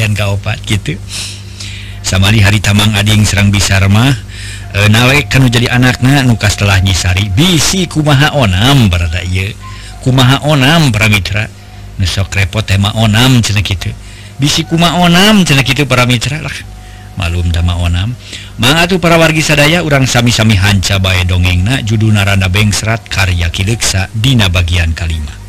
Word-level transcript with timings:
bagian 0.00 0.16
kaupat 0.16 0.56
gitu 0.64 0.96
sama 2.00 2.32
di 2.32 2.40
hari 2.40 2.56
Tamang 2.56 2.96
Ading 2.96 3.28
Serang 3.28 3.52
Bisarmah 3.52 4.08
e, 4.72 4.80
eh, 4.80 4.88
nawek 4.88 5.28
kan 5.28 5.44
jadi 5.44 5.68
anaknya 5.76 6.24
nuka 6.24 6.48
setelah 6.48 6.80
nyisari 6.80 7.28
bisi 7.28 7.84
kumaha 7.84 8.32
onam 8.32 8.88
berada 8.88 9.20
iya 9.20 9.52
kumaha 10.00 10.40
onam 10.48 10.88
para 10.88 11.12
mitra. 11.12 11.44
Nusok 12.00 12.32
repot 12.32 12.64
tema 12.64 12.96
onam 12.96 13.44
cina 13.44 13.60
gitu 13.60 13.92
bisi 14.40 14.64
kuma 14.64 14.96
onam 15.04 15.44
cina 15.44 15.60
gitu 15.60 15.84
para 15.84 16.08
mitra 16.08 16.40
lah. 16.40 16.56
Malum 17.20 17.52
dama 17.52 17.76
onam. 17.76 18.16
Mangatu 18.56 18.96
para 18.96 19.20
wargi 19.20 19.44
sadaya 19.44 19.84
urang 19.84 20.08
sami-sami 20.08 20.56
hanca 20.56 20.96
bae 20.96 21.28
dongengna 21.28 21.84
judul 21.84 22.16
naranda 22.16 22.48
bengsrat 22.48 23.04
karya 23.04 23.52
kileksa 23.52 24.08
dina 24.16 24.48
bagian 24.48 24.96
kalimat 24.96 25.39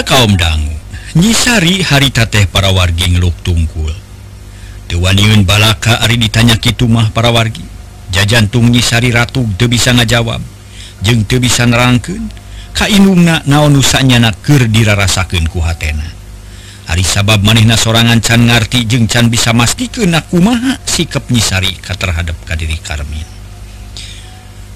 para 0.00 0.16
kaum 0.16 0.32
dangu 0.32 0.72
nyisari 1.12 1.84
harita 1.84 2.24
teh 2.24 2.48
para 2.48 2.72
wargi 2.72 3.12
ngeluk 3.12 3.36
tungkul. 3.44 3.92
Dewaniun 4.88 5.44
balaka 5.44 6.00
Ari 6.00 6.16
ditanya 6.16 6.56
kitumah 6.56 7.12
para 7.12 7.28
wargi. 7.28 7.60
Jajantung 8.08 8.72
nyisari 8.72 9.12
Ratu 9.12 9.44
De 9.60 9.68
bisa 9.68 9.92
ngajawab. 9.92 10.40
Jeng 11.04 11.28
te 11.28 11.36
bisa 11.36 11.68
nerangkeun 11.68 12.32
kainungna 12.72 13.44
naon 13.44 13.76
nusanya 13.76 14.16
naker 14.24 14.72
dirarasakeun 14.72 15.44
ku 15.52 15.60
hatena. 15.60 16.08
Ari 16.88 17.04
sabab 17.04 17.44
manehna 17.44 17.76
sorangan 17.76 18.24
can 18.24 18.48
ngarti 18.48 18.88
jeung 18.88 19.04
can 19.04 19.28
bisa 19.28 19.52
mastikeun 19.52 20.16
kumaha 20.32 20.80
sikap 20.88 21.28
nyisari 21.28 21.76
ka 21.76 21.92
terhadap 21.92 22.40
kadiri 22.48 22.80
Karmin. 22.80 23.28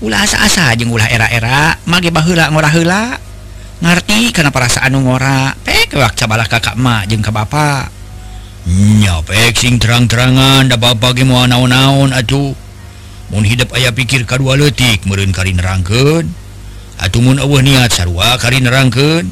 Ulah 0.05 0.21
asa-asa 0.21 0.69
jeung 0.77 0.93
ulah 0.93 1.09
era-era 1.09 1.81
mage 1.89 2.13
baheula 2.13 2.53
ngora 2.53 2.69
heula. 2.69 3.24
ngerti? 3.85 4.33
Karena 4.33 4.49
perasaan 4.49 4.97
ngora 4.97 5.53
eh, 5.69 5.85
pek 5.85 6.17
cabalah 6.17 6.49
kakak 6.49 6.81
mak 6.81 7.05
jeng 7.07 7.21
ke 7.21 7.29
bapak 7.29 7.93
nya 8.65 9.21
pek 9.21 9.53
sing 9.53 9.77
terang-terangan 9.77 10.73
da 10.73 10.81
bapak 10.81 11.21
ge 11.21 11.25
mau 11.29 11.45
naon-naon 11.45 12.17
atuh. 12.17 12.57
Mun 13.29 13.45
hidup 13.45 13.77
ayah 13.77 13.93
pikir 13.93 14.25
kadua 14.25 14.57
letik 14.57 15.05
meureun 15.05 15.33
kari 15.33 15.53
nerangkeun 15.53 16.25
atuh 17.01 17.21
mun 17.21 17.37
eueuh 17.37 17.61
niat 17.61 17.93
sarua 17.93 18.41
kari 18.41 18.65
nerangkeun 18.65 19.29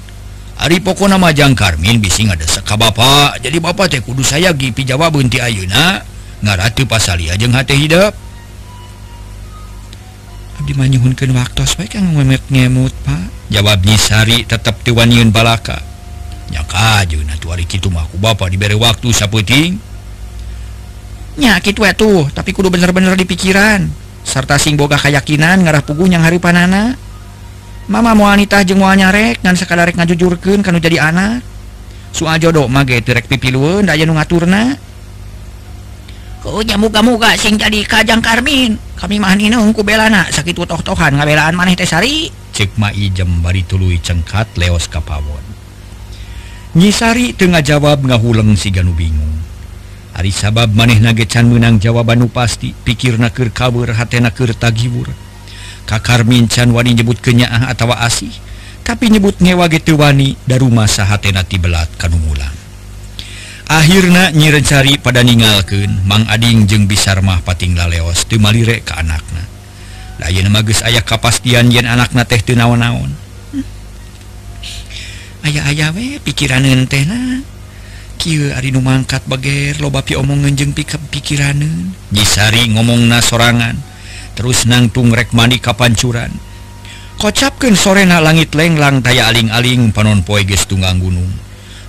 ari 0.60 0.78
pokona 0.84 1.16
mah 1.16 1.32
jang 1.32 1.56
Karmin 1.56 2.02
bisi 2.02 2.28
ngadesek 2.28 2.68
ka 2.68 2.76
bapak 2.76 3.40
jadi 3.40 3.56
bapak 3.56 3.88
teh 3.88 4.00
kudu 4.04 4.20
saya 4.20 4.52
gi 4.52 4.68
pijawa 4.68 5.08
beunti 5.08 5.40
ayeuna. 5.40 6.04
Ngaratu 6.42 6.90
pasalia 6.90 7.38
jeung 7.38 7.54
hate 7.54 7.72
hidup. 7.78 8.21
Abdi 10.60 10.72
manyuhunkeun 10.76 11.32
waktos 11.32 11.78
bae 11.78 11.88
kang 11.88 12.12
memet 12.12 12.44
ngemut, 12.52 12.92
Pak. 13.06 13.42
jawab 13.52 13.84
Sari 14.00 14.48
tetap 14.48 14.80
diwaniun 14.80 15.28
balaka. 15.28 15.76
Nyaka 16.48 17.04
aja 17.04 17.16
tuari 17.36 17.68
kitu 17.68 17.92
mah 17.92 18.08
ku 18.08 18.16
bapak 18.16 18.48
diberi 18.48 18.76
waktu 18.76 19.12
saputing. 19.12 19.76
Nya 21.36 21.56
kitu 21.60 21.84
tuh, 21.96 22.28
tapi 22.32 22.52
kudu 22.52 22.68
bener-bener 22.68 23.16
di 23.16 23.24
pikiran 23.24 23.88
serta 24.22 24.56
sing 24.56 24.78
boga 24.78 24.96
keyakinan 24.96 25.64
ngarah 25.64 25.84
pugu 25.84 26.08
yang 26.08 26.24
hari 26.24 26.40
panana. 26.40 26.96
Mama 27.90 28.14
mau 28.14 28.30
wanita 28.30 28.62
jeung 28.64 28.80
moal 28.80 28.96
nyarek 28.96 29.42
ngan 29.42 29.56
sakadarek 29.58 29.96
ngajujurkeun 29.96 30.64
kanu 30.64 30.78
jadi 30.80 31.12
anak. 31.12 31.44
Soal 32.12 32.36
jodoh 32.40 32.68
mah 32.68 32.84
ge 32.84 33.00
rek 33.00 33.28
pipilueun 33.28 33.88
da 33.88 33.96
aya 33.96 34.04
nu 34.04 34.16
ngaturna. 34.16 34.91
nyamuga-muga 36.42 37.38
sing 37.38 37.54
jadi 37.54 37.86
Kajang 37.86 38.18
Karmin. 38.18 38.74
Kami 38.98 39.22
mah 39.22 39.38
nina 39.38 39.62
ku 39.70 39.82
belana 39.86 40.26
sakit 40.26 40.58
toh-tohan 40.58 41.14
ngabelaan 41.18 41.54
maneh 41.54 41.78
teh 41.78 41.86
sari. 41.86 42.30
Cek 42.52 42.74
ma 42.76 42.90
ijem 42.90 43.42
bari 43.42 43.62
tului 43.62 44.02
cengkat 44.02 44.58
leos 44.58 44.90
Kapawon. 44.90 45.44
Nyisari 46.74 47.36
Tengah 47.36 47.62
jawab 47.62 48.02
ngahuleng 48.02 48.58
siganu 48.58 48.90
bingung. 48.96 49.38
Ari 50.18 50.34
sabab 50.34 50.74
maneh 50.74 50.98
nagecan 50.98 51.46
menang 51.48 51.78
jawaban 51.78 52.20
nu 52.20 52.28
pasti 52.28 52.74
pikir 52.74 53.16
nakir 53.16 53.54
kabur 53.54 53.92
hatena 53.94 54.34
keur 54.34 54.52
tagiwur. 54.52 55.08
Kakarmin 55.86 56.50
can 56.50 56.74
wani 56.74 56.94
nyebut 56.94 57.18
kenyaah 57.18 57.70
atawa 57.70 58.02
asih 58.04 58.32
tapi 58.82 59.14
nyebut 59.14 59.38
ngewa 59.38 59.70
gitu 59.70 59.94
wani 59.94 60.34
dari 60.42 60.62
rumah 60.62 60.90
hatena 60.90 61.46
tibelat 61.46 61.88
kanulang 61.94 62.61
akhirnya 63.72 64.28
nyirencari 64.36 65.00
pada 65.00 65.24
ningalken 65.24 66.04
mang 66.04 66.28
Ading 66.28 66.68
jeung 66.68 66.84
bisarmah 66.84 67.40
patingla 67.40 67.88
leos 67.88 68.28
timalirek 68.28 68.84
ke 68.84 68.92
anakaknya 68.92 69.48
lain 70.20 70.52
mages 70.52 70.84
aya 70.84 71.00
kapastian 71.00 71.72
yen 71.72 71.88
anakna 71.88 72.22
teh 72.28 72.38
naon-naon. 72.52 73.10
Hmm. 73.50 73.64
aya-aya 75.48 75.90
we 75.96 76.20
pikiran 76.20 76.68
tehna 76.86 77.42
Arinu 78.22 78.78
mangkat 78.78 79.26
bager 79.26 79.82
lobapi 79.82 80.14
omongan 80.14 80.54
jeng 80.54 80.70
pik 80.70 80.94
pikiranen 81.10 81.90
nyisari 82.14 82.70
ngomong 82.70 83.10
na 83.10 83.18
sorangan. 83.18 83.74
Terus 84.38 84.62
nangtung 84.70 85.10
rek 85.10 85.34
mandi 85.34 85.58
kapancuran 85.58 86.30
kocapken 87.18 87.74
sorena 87.74 88.22
langit 88.22 88.54
lenglang 88.54 89.02
taya 89.02 89.26
aling-aling 89.30 89.90
panon 89.90 90.22
poiges 90.22 90.70
tunggang 90.70 91.02
gunung. 91.02 91.30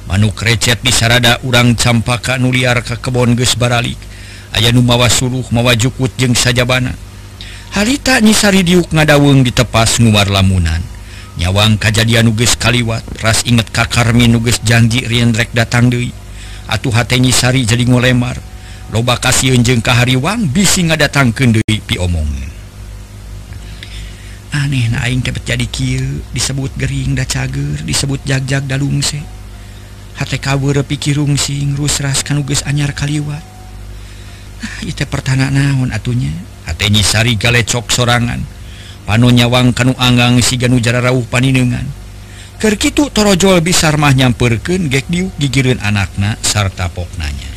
manuk 0.09 0.35
recet 0.43 0.79
disarada 0.83 1.39
urang 1.47 1.75
campaka 1.79 2.35
nuliar 2.35 2.83
ka 2.83 2.99
kebon 2.99 3.35
geus 3.39 3.55
baralik 3.55 3.99
aya 4.53 4.69
nu 4.69 4.83
mawa 4.85 5.09
suruh 5.09 5.43
mawa 5.49 5.73
jukut 5.73 6.13
jeung 6.19 6.37
sajabana. 6.37 6.93
Harita 7.73 8.21
nyisari 8.21 8.61
diuk 8.61 8.93
ngadaweng 8.93 9.41
ditepas 9.41 9.97
nguar 9.97 10.29
lamunan. 10.29 10.81
Nyawang 11.41 11.81
kajadian 11.81 12.29
nuges 12.29 12.53
kaliwat 12.53 13.01
ras 13.25 13.41
inget 13.49 13.73
kakarmi 13.73 14.29
nuges 14.29 14.61
janji 14.61 15.01
rienrek 15.01 15.49
datang 15.57 15.89
deui. 15.89 16.13
Atuh 16.69 16.93
hate 16.93 17.17
nyisari 17.17 17.65
jadi 17.65 17.89
ngolemar. 17.89 18.37
Loba 18.93 19.17
kasieun 19.17 19.65
jeung 19.65 19.81
kahariwang 19.81 20.53
bisi 20.53 20.85
ngadatangkeun 20.85 21.57
deui 21.57 21.81
piomong 21.81 22.53
aneh 24.53 24.85
naing 24.93 25.25
aing 25.25 25.41
jadi 25.41 25.65
kieu 25.65 26.21
disebut 26.29 26.69
gering 26.77 27.17
da 27.17 27.25
cager 27.25 27.81
disebut 27.89 28.21
jagjag 28.21 28.69
dalungse 28.69 29.17
HTKW 30.19 30.85
pikirung 30.85 31.35
sing 31.39 31.73
rusras 31.73 32.21
kanuges 32.21 32.61
anyar 32.67 32.93
kaliwat 32.93 33.41
nah, 34.61 34.77
itu 34.85 35.03
pertana 35.09 35.49
naon 35.49 35.89
atunya 35.89 36.31
hatnya 36.63 37.03
sari 37.03 37.35
galecok 37.35 37.91
sorangan. 37.91 38.39
Panu 39.03 39.27
nyawang 39.35 39.75
kanu 39.75 39.91
anggang 39.99 40.39
si 40.39 40.55
ganu 40.55 40.79
jara 40.79 41.03
rauh 41.03 41.27
paningan 41.27 41.83
kerkitu 42.63 43.11
torojol 43.11 43.59
bisar 43.59 43.99
mah 43.99 44.15
nyamperken 44.15 44.87
gek 44.87 45.11
diuk 45.11 45.35
gigirin 45.35 45.83
anakna 45.83 46.39
sarta 46.39 46.87
poknanya. 46.87 47.51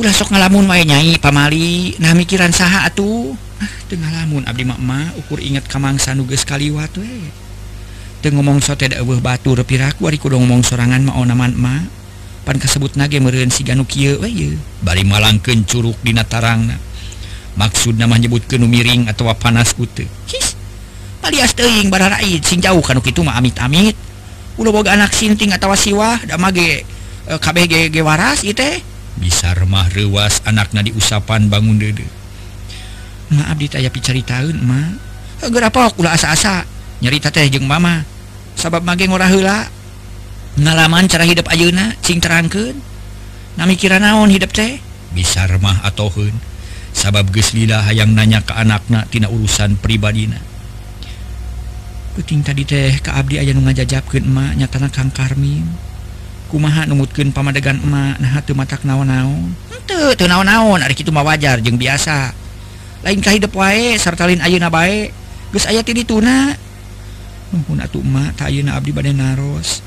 Ulah 0.00 0.12
sok 0.16 0.32
ngalamun 0.32 0.64
wae 0.64 0.88
nyai 0.88 1.20
pamali. 1.20 1.92
Nah 2.00 2.16
mikiran 2.16 2.56
saha 2.56 2.88
atuh? 2.88 3.36
Ah, 3.60 3.72
tengah 3.88 4.08
lamun 4.12 4.48
abdi 4.48 4.64
Makma 4.64 5.12
ukur 5.20 5.40
inget 5.44 5.68
kamangsa 5.68 6.16
nuges 6.16 6.44
kaliwat 6.48 6.92
we 6.96 7.04
eh. 7.04 7.28
ngomong 8.24 8.58
batur 9.20 9.60
batu 9.60 10.02
ari 10.08 10.18
kudu 10.18 10.36
ngomong 10.40 10.64
sorangan 10.64 11.02
mah 11.04 11.16
onaman 11.20 11.52
ma. 11.54 11.74
Pan 12.46 12.62
kasebut 12.62 12.94
nage 12.94 13.18
meureun 13.18 13.50
si 13.50 13.66
ganu 13.66 13.82
kieu 13.82 14.22
we 14.22 14.54
bari 14.78 15.02
malangkeun 15.02 15.66
curug 15.66 15.98
dina 16.06 16.22
tarangna 16.22 16.78
maksudna 17.58 18.06
mah 18.06 18.22
nyebutkeun 18.22 18.62
nu 18.62 18.70
miring 18.70 19.10
atawa 19.10 19.34
panas 19.34 19.74
uteu 19.74 20.06
his 20.30 20.54
palias 21.18 21.58
teuing 21.58 21.90
bara 21.90 22.06
raid 22.06 22.46
sing 22.46 22.62
jauh 22.62 22.78
kanu 22.86 23.02
kitu 23.02 23.26
mah 23.26 23.34
amit-amit. 23.34 23.98
Ulah 24.62 24.70
boga 24.70 24.94
anak 24.94 25.10
sinting 25.10 25.50
atawa 25.50 25.74
siwah 25.74 26.22
da 26.22 26.38
mage 26.38 26.86
e, 27.26 27.32
kabeh 27.34 27.66
ge, 27.66 27.80
ge 27.90 27.98
waras 28.06 28.46
ieu 28.46 28.54
teh. 28.54 28.78
Bisa 29.18 29.50
remah 29.50 29.90
reuas 29.90 30.38
anakna 30.46 30.86
diusapan 30.86 31.50
bangun 31.50 31.82
deudeu 31.82 32.06
maaf 33.26 33.58
ditaya 33.58 33.90
picaritaeun 33.90 34.54
mah 34.62 34.94
geura 35.50 35.66
pok 35.74 35.98
ulah 35.98 36.14
asa-asa. 36.14 36.62
nyerita 37.00 37.32
teh 37.32 37.48
jeung 37.48 37.68
mama. 37.68 38.04
Sabab 38.56 38.84
mage 38.84 39.04
ngora 39.08 39.28
heula. 39.28 39.68
Ngalaman 40.56 41.04
cara 41.04 41.28
hidup 41.28 41.52
ayeuna 41.52 41.92
cing 42.00 42.16
terangkeun. 42.16 42.80
Nami 43.56 43.76
kira 43.76 43.96
naon 43.96 44.28
hidup 44.28 44.52
teh? 44.52 44.80
Bisa 45.16 45.48
remah 45.48 45.80
atauheun 45.80 46.32
sabab 46.96 47.28
geus 47.28 47.52
lila 47.52 47.84
hayang 47.84 48.16
nanya 48.16 48.40
ke 48.40 48.56
anakna 48.56 49.04
tina 49.08 49.28
urusan 49.28 49.76
pribadina. 49.80 50.40
Kucing 52.16 52.40
tadi 52.40 52.64
teh 52.64 52.96
ke 53.00 53.12
abdi 53.12 53.36
aya 53.36 53.52
nu 53.52 53.60
ngajajabkeun 53.64 54.24
emak 54.24 54.56
nyatana 54.56 54.88
Kang 54.88 55.12
Karmin. 55.12 55.68
Kumaha 56.48 56.88
numutkeun 56.88 57.36
pamadegan 57.36 57.76
emak 57.80 58.16
nah 58.20 58.40
teu 58.40 58.56
matak 58.56 58.84
naon-naon. 58.88 59.52
Henteu 59.68 60.16
teu 60.16 60.24
naon-naon 60.24 60.80
ari 60.80 60.96
kitu 60.96 61.12
mah 61.12 61.24
wajar 61.24 61.60
jeung 61.60 61.76
biasa. 61.76 62.32
Lain 63.04 63.20
ka 63.20 63.36
hidup 63.36 63.52
wae 63.52 64.00
sarta 64.00 64.24
lain 64.24 64.40
ayeuna 64.40 64.72
bae. 64.72 65.12
Geus 65.52 65.68
aya 65.68 65.84
ti 65.84 65.92
dituna. 65.92 66.56
Abdi 67.54 68.90
bad 68.90 69.06
naros. 69.14 69.78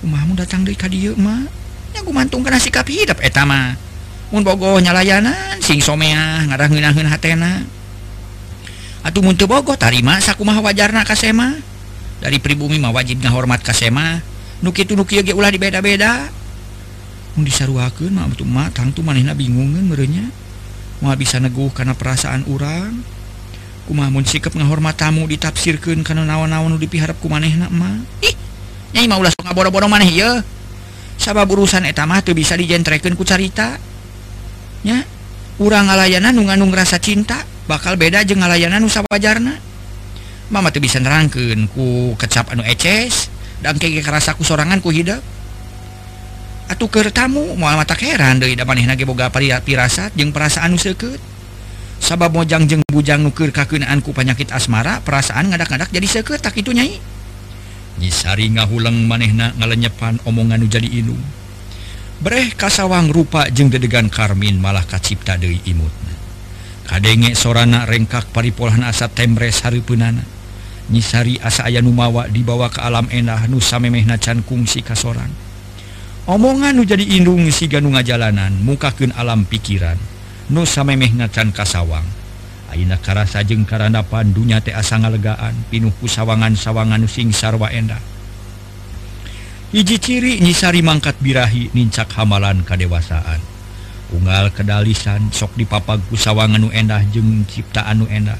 Kumaha 0.00 0.24
mun 0.24 0.36
datang 0.40 0.64
deui 0.64 0.72
ka 0.72 0.88
dieu 0.88 1.12
mah? 1.12 1.44
Nya 1.92 2.00
gumantung 2.00 2.40
kana 2.40 2.56
sikap 2.56 2.88
hidup 2.88 3.20
eta 3.20 3.44
mah. 3.44 3.76
Mun 4.32 4.40
bogoh 4.40 4.80
nyalayanan 4.80 5.60
sing 5.60 5.84
someah 5.84 6.48
ngarangeunaheun 6.48 7.04
hatena. 7.04 7.68
Atuh 9.04 9.20
mun 9.20 9.36
teu 9.36 9.44
bogoh 9.44 9.76
tarima 9.76 10.24
sakumaha 10.24 10.64
wajarna 10.64 11.04
kasema. 11.04 11.60
Dari 12.24 12.40
pribumi 12.40 12.80
mah 12.80 12.96
wajib 12.96 13.20
ngahormat 13.20 13.60
kasema. 13.60 14.24
Nu 14.64 14.72
kitu 14.72 14.96
nu 14.96 15.04
kieu 15.04 15.20
ge 15.20 15.36
ulah 15.36 15.52
dibeda-beda. 15.52 16.32
Mun 17.36 17.44
disaruakeun 17.44 18.16
mah 18.16 18.24
atuh 18.24 18.48
mah 18.48 18.72
tangtu 18.72 19.04
manehna 19.04 19.36
bingungeun 19.36 19.84
meureunnya. 19.84 20.32
Moal 21.04 21.20
bisa 21.20 21.36
neguh 21.36 21.68
kana 21.76 21.92
perasaan 21.92 22.48
urang. 22.48 23.15
kumamun 23.86 24.26
sikap 24.26 24.52
ngahormat 24.52 24.98
tamu 24.98 25.24
ditafsirkan 25.30 26.02
karena 26.02 26.26
nawan-nawan 26.26 26.74
dipiharap 26.76 27.16
ku 27.22 27.30
maneh 27.30 27.54
bo-boro 29.54 29.86
maneh 29.86 30.10
sabab 31.16 31.48
urusan 31.48 31.88
etama 31.88 32.20
tuh 32.20 32.36
bisa 32.36 32.58
dijentreken 32.58 33.16
ku 33.16 33.24
carita. 33.24 33.80
Nya 34.84 35.02
urang 35.58 35.88
ngalayanan 35.88 36.36
nu 36.36 36.44
nganung 36.44 36.70
rasa 36.70 37.00
cinta 37.00 37.42
bakal 37.66 37.96
beda 37.96 38.22
je 38.22 38.36
ngalayanan 38.36 38.78
nusa 38.78 39.02
wajarna 39.08 39.58
Mama 40.46 40.70
tuh 40.70 40.78
bisa 40.78 41.02
nerangkeun 41.02 41.66
ku 41.74 42.14
kecap 42.14 42.54
anu 42.54 42.62
eces 42.62 43.26
dan 43.58 43.74
kayak 43.82 44.06
kerasa 44.06 44.38
ku 44.38 44.46
sorangan 44.46 44.78
ku 44.78 44.94
hidup 44.94 45.18
atuh 46.70 46.86
kertamu 46.86 47.58
moal 47.58 47.74
mata 47.74 47.98
heran 47.98 48.38
dari 48.38 48.54
manehna 48.54 48.94
nage 48.94 49.02
boga 49.02 49.26
pirasat 49.34 50.14
jeung 50.14 50.30
perasaan 50.30 50.74
nu 50.74 50.78
seket 50.78 51.18
sabab 51.98 52.36
mojang 52.36 52.68
jeng 52.68 52.82
bujang 52.88 53.24
nukir 53.24 53.50
kakenaanku 53.50 54.12
penyakit 54.12 54.52
asmara 54.52 55.00
perasaan 55.02 55.52
ngadak-adak 55.52 55.90
jadi 55.90 56.06
seketak 56.06 56.54
itu 56.58 56.72
nyai 56.72 57.00
nyisari 57.96 58.52
ngahulang 58.52 59.08
manehna 59.08 59.56
ngalenyepan 59.56 60.20
omongan 60.28 60.60
nu 60.60 60.68
jadi 60.68 60.88
inum 60.88 61.18
Breh 62.16 62.56
kasawang 62.56 63.12
rupa 63.12 63.44
jeung 63.52 63.68
dedegan 63.68 64.08
karmin 64.08 64.56
malah 64.56 64.88
kacipta 64.88 65.36
deui 65.36 65.60
imutna. 65.68 66.16
Kadenge 66.88 67.36
sorana 67.36 67.84
rengkak 67.84 68.32
paripolahan 68.32 68.88
asa 68.88 69.12
temres 69.12 69.60
hareupeunana. 69.60 70.24
Nyisari 70.88 71.36
asa 71.44 71.68
aya 71.68 71.84
numawa 71.84 72.24
dibawa 72.32 72.72
ke 72.72 72.80
alam 72.80 73.04
enah 73.12 73.44
nu 73.52 73.60
samemehna 73.60 74.16
can 74.16 74.40
kungsi 74.40 74.80
kasoran. 74.80 75.28
Omongan 76.24 76.80
nu 76.80 76.88
jadi 76.88 77.04
indung 77.04 77.44
si 77.52 77.68
ganu 77.68 77.92
ngajalanan 77.92 78.64
mukakeun 78.64 79.12
alam 79.12 79.44
pikiran. 79.44 80.15
nusamemehnacan 80.52 81.50
kasawang. 81.50 82.06
Aina 82.70 82.98
karasajeng 82.98 83.62
karena 83.62 84.02
pandunya 84.02 84.58
te 84.58 84.74
asa 84.74 84.98
ngalegaan 84.98 85.54
pinuhku 85.70 86.10
sawangan 86.10 86.58
sawangan 86.58 87.06
sing 87.06 87.30
sarwa 87.30 87.70
endah 87.70 88.02
hiji 89.76 90.00
ciri 90.00 90.32
nyisari 90.40 90.80
mangkat 90.80 91.20
birahi 91.20 91.68
nincak 91.76 92.08
hamalan 92.16 92.64
kadewasaan. 92.64 93.44
Unggal 94.06 94.54
kedalisan 94.54 95.34
sok 95.34 95.58
dipapagku 95.58 96.14
sawangan 96.14 96.62
nu 96.62 96.70
endah 96.70 97.02
jeng 97.10 97.42
ciptaan 97.44 98.00
nu 98.00 98.06
endah 98.06 98.38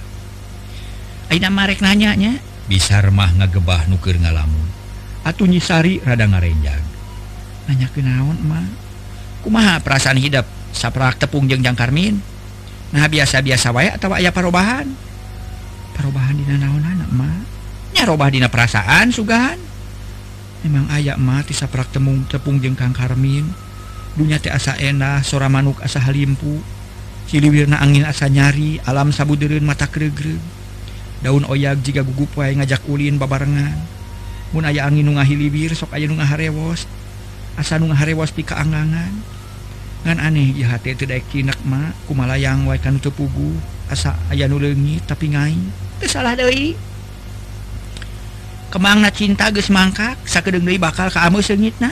Aina 1.26 1.50
marek 1.50 1.82
nanyanya? 1.82 2.38
Bisa 2.70 3.02
remah 3.02 3.34
ngagebah 3.34 3.90
nukir 3.90 4.14
ngalamun. 4.14 4.70
Atau 5.26 5.42
nyisari 5.42 5.98
rada 6.06 6.22
ngarenjang. 6.22 6.86
Nanya 7.66 7.90
kenaon 7.90 8.38
mah 8.46 8.62
kumaha 9.42 9.82
perasaan 9.82 10.22
hidup? 10.22 10.46
saprak 10.74 11.18
tepung 11.18 11.46
jengjang 11.50 11.76
karmin 11.76 12.18
nah 12.94 13.06
biasa-biasa 13.10 13.74
way 13.74 13.90
atau 13.90 14.14
aya 14.14 14.30
perubahan 14.30 14.86
perubahan 15.96 16.34
dina 16.38 16.56
naonnannya 16.62 16.96
robah 18.06 18.30
dina 18.30 18.46
perasaan 18.46 19.10
sugahan. 19.10 19.58
Memang 20.62 20.86
ayayak 20.94 21.18
mati 21.18 21.52
saprak 21.52 21.90
temung 21.90 22.22
tepung 22.30 22.62
jengkang 22.62 22.94
karmin 22.94 23.44
dunya 24.16 24.40
teh 24.40 24.48
asa 24.48 24.78
endah 24.78 25.20
sora 25.26 25.50
manuk 25.50 25.82
asa 25.82 25.98
halimpu. 26.00 26.62
Ciliwirna 27.26 27.82
angin 27.82 28.06
asa 28.06 28.30
nyari 28.30 28.78
alam 28.86 29.10
sabuderun 29.10 29.66
mata 29.66 29.90
kregre 29.90 30.38
daun 31.26 31.42
oyak 31.42 31.82
jika 31.82 32.06
gugup 32.06 32.38
wae 32.38 32.54
ngajak 32.54 32.86
ulin 32.86 33.18
babarengan. 33.18 33.74
Mun 34.54 34.62
aya 34.62 34.86
angin 34.86 35.02
nu 35.02 35.18
ngahiliwir 35.18 35.74
sok 35.74 35.98
aya 35.98 36.06
nu 36.06 36.22
ngaharewos. 36.22 36.86
Asa 37.58 37.82
nu 37.82 37.90
ngaharewos 37.90 38.30
pika 38.30 38.54
angangan 38.62 39.35
ngan 40.06 40.22
aneh 40.22 40.54
jahat 40.54 40.86
itu 40.86 41.02
dakinakma 41.02 41.90
kumalayang 42.06 42.62
waikan 42.70 43.02
tepugu 43.02 43.58
asa 43.90 44.14
aya 44.30 44.46
nu 44.46 44.62
leungit 44.62 45.02
tapi 45.02 45.34
ngain 45.34 45.58
teu 45.98 46.06
salah 46.06 46.38
deui. 46.38 46.78
Kemangna 48.70 49.10
cinta 49.10 49.50
geus 49.50 49.66
mangkak 49.66 50.14
sakedeung 50.22 50.62
deui 50.62 50.78
bakal 50.78 51.10
ka 51.10 51.26
sengit 51.26 51.44
seungitna 51.50 51.90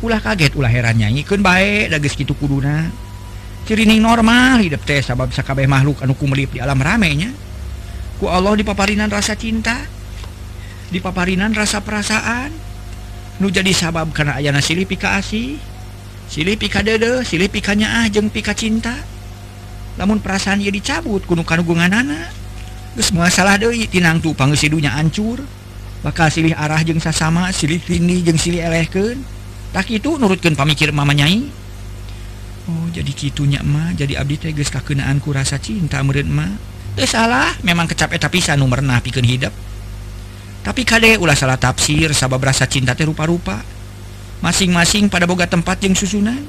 ulah 0.00 0.20
kaget 0.24 0.56
ulah 0.56 0.72
heran 0.72 0.96
nyanyikeun 0.96 1.44
bae 1.44 1.92
da 1.92 2.00
geus 2.00 2.16
kitu 2.16 2.32
kuduna 2.32 2.88
cirining 3.68 4.00
normal 4.00 4.64
hidup 4.64 4.80
teh 4.88 5.04
sabab 5.04 5.28
sakabeh 5.28 5.68
makhluk 5.68 6.00
anu 6.00 6.16
kumelip 6.16 6.56
di 6.56 6.58
alam 6.64 6.80
ramenya 6.80 7.28
ku 8.16 8.32
Allah 8.32 8.56
dipaparinan 8.56 9.12
rasa 9.12 9.36
cinta 9.36 10.00
dipaparinan 10.90 11.54
rasa 11.54 11.80
perasaan. 11.80 12.50
Nu 13.40 13.48
jadi 13.48 13.72
sabab 13.72 14.12
karena 14.12 14.36
ayana 14.36 14.60
silih 14.60 14.84
pika 14.84 15.16
asih. 15.16 15.56
silih 16.30 16.54
pika 16.54 16.86
dede 16.86 17.26
silih 17.26 17.50
pikanya 17.50 18.00
ah 18.00 18.06
jeng 18.06 18.30
pika 18.30 18.54
cinta. 18.54 18.94
Namun 19.98 20.22
perasaan 20.22 20.62
ia 20.62 20.70
dicabut 20.70 21.26
gunung 21.26 21.44
kanugungan 21.44 21.90
anak 21.90 22.30
terus 22.94 23.10
salah 23.34 23.58
deui 23.58 23.90
tinang 23.90 24.22
tuh 24.22 24.32
pangesidunya 24.38 24.94
ancur. 24.94 25.42
Bakal 26.00 26.32
silih 26.32 26.56
arah 26.56 26.80
jeng 26.80 27.02
sasama 27.02 27.50
silih 27.50 27.82
lini 27.90 28.22
jeng 28.22 28.38
silih 28.38 28.62
elehken 28.62 29.20
tak 29.74 29.90
itu 29.90 30.16
nurutkan 30.16 30.54
pamikir 30.54 30.94
mama 30.94 31.12
nyai. 31.12 31.50
Oh 32.70 32.86
jadi 32.94 33.10
kitunya 33.10 33.60
mah 33.66 33.92
jadi 33.98 34.22
abdi 34.22 34.38
teh 34.38 34.54
geus 34.54 34.70
kakenaanku 34.70 35.34
rasa 35.34 35.58
cinta 35.58 35.98
meureun 36.06 36.30
mah 36.30 36.54
teu 36.94 37.04
salah 37.04 37.50
memang 37.66 37.90
kecap 37.90 38.14
eta 38.14 38.30
pisan 38.30 38.62
nu 38.62 38.70
merenah 38.70 39.02
pikeun 39.02 39.26
hidup 39.26 39.54
tapi 40.60 40.84
kade 40.84 41.16
ulah 41.16 41.32
salah 41.32 41.56
tafsir 41.56 42.12
sabab 42.12 42.44
rasa 42.44 42.68
cinta 42.68 42.92
teh 42.92 43.08
rupa-rupa. 43.08 43.79
masing-masing 44.40 45.12
pada 45.12 45.28
boga 45.28 45.44
tempat 45.44 45.80
yang 45.84 45.92
susunan. 45.92 46.40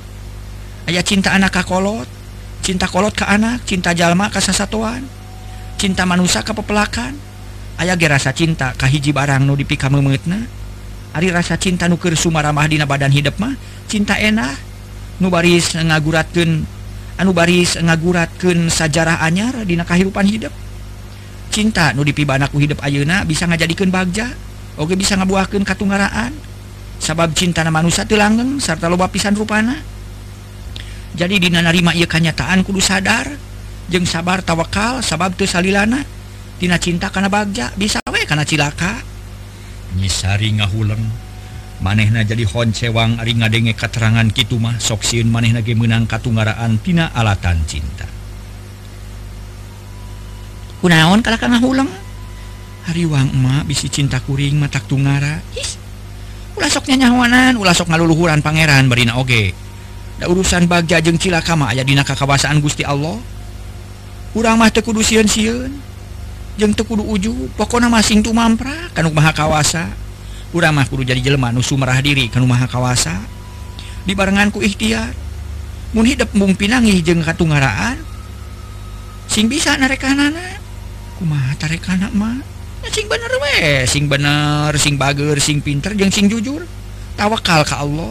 Ayaah 0.88 1.06
cinta 1.06 1.32
anak 1.36 1.54
kakolot 1.54 2.08
cinta 2.62 2.86
kolot 2.86 3.14
ke 3.14 3.26
anak 3.26 3.66
cinta 3.66 3.92
jalma 3.94 4.30
kasasatuan 4.30 5.06
cinta 5.82 6.06
manusia 6.06 6.46
ke 6.46 6.54
pepelakan. 6.54 7.14
Ayaah 7.82 7.98
ge 7.98 8.08
rasa 8.10 8.30
cinta 8.34 8.74
kahiji 8.78 9.10
barang 9.10 9.42
nu 9.42 9.58
dipika 9.58 9.90
memetna 9.90 10.46
Ari 11.12 11.28
rasa 11.34 11.60
cinta 11.60 11.92
nuker 11.92 12.16
Sumaramah 12.16 12.70
dina 12.72 12.88
badan 12.88 13.12
hidup 13.12 13.36
mah 13.42 13.52
cinta 13.92 14.16
enak 14.16 14.54
nu 15.20 15.28
baris 15.28 15.76
ngaguratkeun 15.76 16.64
anu 17.20 17.32
baris 17.36 17.76
ngaguratkeun 17.76 18.72
sajarah 18.72 19.20
anyar 19.20 19.66
dina 19.68 19.84
kahirupan 19.84 20.24
hidup 20.24 20.54
cinta 21.52 21.92
nu 21.92 22.08
dipibanaku 22.08 22.64
hidup 22.64 22.80
ayeuna 22.80 23.28
bisa 23.28 23.44
ngajadikeun 23.44 23.92
bagja 23.92 24.32
oge 24.80 24.96
bisa 24.96 25.20
ngabuahkeun 25.20 25.68
katunggaraan. 25.68 26.51
sabab 27.02 27.34
cinta 27.34 27.66
nama 27.66 27.82
manusia 27.82 28.06
langgeng 28.06 28.62
serta 28.62 28.86
loba 28.86 29.10
pisan 29.10 29.34
rupana. 29.34 29.74
Jadi 31.18 31.42
dinanarima 31.42 31.98
ia 31.98 32.06
kanyataan 32.06 32.62
kudu 32.62 32.80
sadar. 32.80 33.28
Jeng 33.92 34.08
sabar 34.08 34.46
tawakal 34.46 35.02
sabab 35.02 35.34
tuh 35.36 35.50
salilana. 35.50 36.06
Tina 36.62 36.78
cinta 36.78 37.10
karena 37.10 37.28
bagja 37.28 37.74
bisa 37.74 37.98
we 38.14 38.22
karena 38.24 38.46
cilaka. 38.46 39.02
Nyisari 39.98 40.62
ngahuleng. 40.62 41.02
Manehna 41.82 42.22
jadi 42.22 42.46
honcewang 42.46 43.18
ari 43.18 43.34
ngadenge 43.34 43.74
katerangan 43.74 44.30
kitu 44.30 44.62
mah 44.62 44.78
sok 44.78 45.02
sieun 45.02 45.34
manehna 45.34 45.66
ge 45.66 45.74
meunang 45.74 46.06
katunggaraan 46.06 46.78
tina 46.78 47.10
alatan 47.10 47.58
cinta. 47.66 48.06
Kunaon 50.86 51.26
kalahkana 51.26 51.58
ngahuleng? 51.58 51.90
Hariwang 52.86 53.34
emak 53.34 53.66
bisi 53.66 53.90
cinta 53.90 54.22
kuring 54.22 54.62
matak 54.62 54.86
tunggara 54.86 55.42
ulasoknya 56.62 57.10
nyawanan 57.10 57.58
ulasok 57.58 57.90
ngaluluhuran 57.90 58.46
Pangeran 58.46 58.86
Barina 58.86 59.18
Oge. 59.18 59.58
Da 60.22 60.30
urusan 60.30 60.70
bagja 60.70 61.02
jeng 61.02 61.18
cilakama 61.18 61.74
aya 61.74 61.82
dina 61.82 62.06
kakawasaan 62.06 62.62
Gusti 62.62 62.86
Allah. 62.86 63.18
Kurang 64.38 64.62
mah 64.62 64.70
tekudu 64.70 65.02
siun 65.02 65.26
siun 65.26 65.74
teu 66.62 66.70
tekudu 66.70 67.02
uju 67.02 67.58
pokona 67.58 67.90
masing 67.90 68.22
tuh 68.22 68.30
mampra 68.30 68.94
kanu 68.94 69.10
maha 69.10 69.34
kawasa. 69.34 69.90
Urang 70.54 70.78
mah 70.78 70.86
kudu 70.86 71.02
jadi 71.02 71.18
jelema 71.18 71.50
nu 71.50 71.66
sumerah 71.66 71.98
diri 71.98 72.30
kanu 72.30 72.46
maha 72.46 72.70
kawasa. 72.70 73.18
Dibarenganku 74.06 74.62
ikhtiar 74.62 75.18
mun 75.98 76.06
hidep 76.06 76.30
mung 76.38 76.54
pinangih 76.54 77.02
jeung 77.02 77.26
katungaraan 77.26 77.98
sing 79.26 79.50
bisa 79.50 79.74
narekanana 79.82 80.62
kumaha 81.18 81.58
tarekana 81.58 82.14
mah. 82.14 82.51
sing 82.90 83.06
bener 83.06 83.30
we 83.38 83.54
eh, 83.62 83.82
sing 83.86 84.10
bener 84.10 84.74
sing 84.82 84.98
bager 84.98 85.38
sing 85.38 85.62
pinter 85.62 85.94
jeung 85.94 86.10
sing 86.10 86.26
jujur. 86.26 86.66
Tawakal 87.14 87.62
ka 87.62 87.86
Allah. 87.86 88.10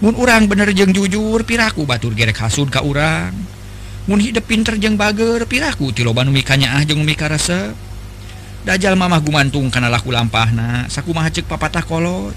Mun 0.00 0.16
urang 0.16 0.48
bener 0.48 0.72
jeung 0.72 0.90
jujur 0.90 1.44
piraku 1.44 1.84
batur 1.84 2.16
gerek 2.16 2.40
hasud 2.40 2.72
ka 2.72 2.80
urang. 2.80 3.36
Mun 4.08 4.18
hidup 4.18 4.48
pinter 4.48 4.80
jeung 4.80 4.96
bager 4.96 5.44
piraku 5.44 5.92
tiloban 5.92 6.32
umikanya 6.32 6.80
ah 6.80 6.82
jeung 6.82 7.04
umika 7.04 7.28
resep. 7.28 7.76
Dajal 8.62 8.94
mamah 8.94 9.20
gumantung 9.20 9.68
kana 9.68 9.90
laku 9.90 10.14
lampahna 10.14 10.86
sakumaha 10.88 11.28
ceuk 11.28 11.50
papatah 11.50 11.84
kolot. 11.84 12.34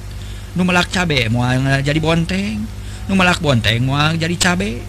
Nu 0.53 0.67
melak 0.67 0.91
cabe 0.91 1.31
moal 1.31 1.81
jadi 1.81 1.98
bonteng. 1.98 2.60
Nu 3.07 3.13
melak 3.15 3.39
bonteng 3.39 3.81
moal 3.86 4.19
jadi 4.19 4.36
cabe. 4.36 4.84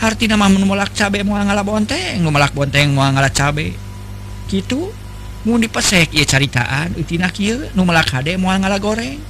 Hartina 0.00 0.34
mah 0.38 0.48
nu 0.48 0.64
melak 0.64 0.94
cabe 0.96 1.20
moal 1.26 1.44
ngala 1.44 1.60
bonteng. 1.60 2.20
Nu 2.20 2.30
melak 2.30 2.52
bonteng 2.56 2.92
moal 2.92 3.12
ngala 3.12 3.28
cabe. 3.28 3.76
Gitu 4.48 4.92
mu 5.44 5.60
dipesek 5.60 6.10
ya 6.10 6.24
caritaan. 6.26 6.96
Utina 6.98 7.30
kieu 7.30 7.68
nu 7.76 7.84
melak 7.86 8.10
hade 8.10 8.36
moal 8.40 8.58
ngala 8.58 8.80
goreng. 8.80 9.20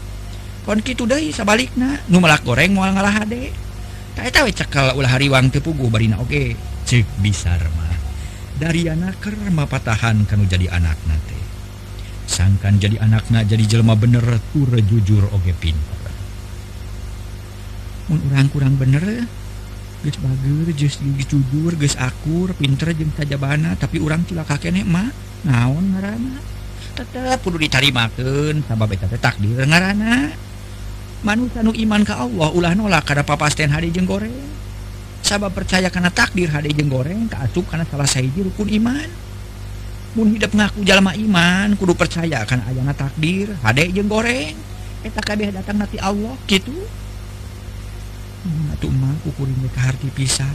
Kon 0.64 0.80
kitu 0.80 1.04
deui 1.04 1.35
sabalikna. 1.35 2.00
Nu 2.09 2.23
melak 2.23 2.47
goreng 2.47 2.73
moal 2.73 2.94
ngalah 2.94 3.23
hade. 3.23 3.52
Tak 4.14 4.30
eta 4.30 4.47
we 4.47 4.54
cekel 4.54 4.94
ulah 4.94 5.11
hariwang 5.11 5.50
teu 5.50 5.59
puguh 5.59 5.90
barina 5.90 6.23
oge 6.23 6.30
okay. 6.30 6.49
ceuk 6.87 7.09
bisar 7.18 7.59
mah. 7.75 7.99
Dari 8.54 8.87
anak 8.87 9.18
kerma 9.18 9.66
patahan 9.66 10.23
kanu 10.30 10.47
jadi 10.47 10.71
anak 10.71 10.94
nate 11.11 11.35
sangkan 12.25 12.80
jadi 12.80 12.97
anaknya 13.04 13.44
jadi 13.44 13.64
jelma 13.76 13.94
bener 13.94 14.25
tur 14.52 14.71
jujur 14.80 15.28
oge 15.33 15.52
pintar 15.61 16.00
mun 18.09 18.21
urang 18.28 18.49
kurang 18.52 18.75
bener 18.76 19.28
geus 20.04 20.18
bager 20.21 20.68
geus 20.76 21.00
jujur 21.00 21.73
geus 21.76 21.97
akur 21.97 22.52
pinter 22.56 22.92
jeung 22.92 23.12
tajabana 23.16 23.76
tapi 23.76 24.00
urang 24.00 24.25
cilaka 24.28 24.61
kene 24.61 24.85
mah. 24.85 25.09
naon 25.44 25.84
tetap 26.94 27.42
perlu 27.42 27.58
teh 27.58 29.20
takdir 29.20 29.66
manusia 31.24 31.64
nu 31.64 31.72
iman 31.72 32.04
ke 32.04 32.12
Allah 32.12 32.48
ulah 32.52 32.72
nolak 32.76 33.08
karena 33.08 33.24
papasten 33.24 33.72
hari 33.72 33.88
jeng 33.88 34.04
goreng. 34.04 34.52
Sabab 35.24 35.56
percaya 35.56 35.88
karena 35.88 36.12
takdir 36.12 36.52
hari 36.52 36.76
jeng 36.76 36.92
goreng 36.92 37.26
keasup 37.32 37.64
karena 37.64 37.88
salah 37.88 38.04
sayaji 38.04 38.44
rukun 38.44 38.68
iman. 38.68 39.08
Pun 40.14 40.30
hidup 40.36 40.52
ngaku 40.52 40.84
jalma 40.84 41.16
iman 41.16 41.74
kudu 41.80 41.96
percaya 41.96 42.44
karena 42.44 42.68
ayana 42.68 42.92
takdir 42.92 43.56
hade 43.64 43.88
jeng 43.88 44.06
goreng. 44.06 44.52
Eta 45.00 45.24
kabeh 45.24 45.48
datang 45.52 45.80
nanti 45.80 45.96
Allah 45.96 46.36
gitu 46.44 46.76
Nah, 48.44 48.76
tuh 48.76 48.92
mah 48.92 49.16
kukuring 49.24 49.56
ke 49.72 49.80
harti 49.80 50.12
pisang 50.12 50.52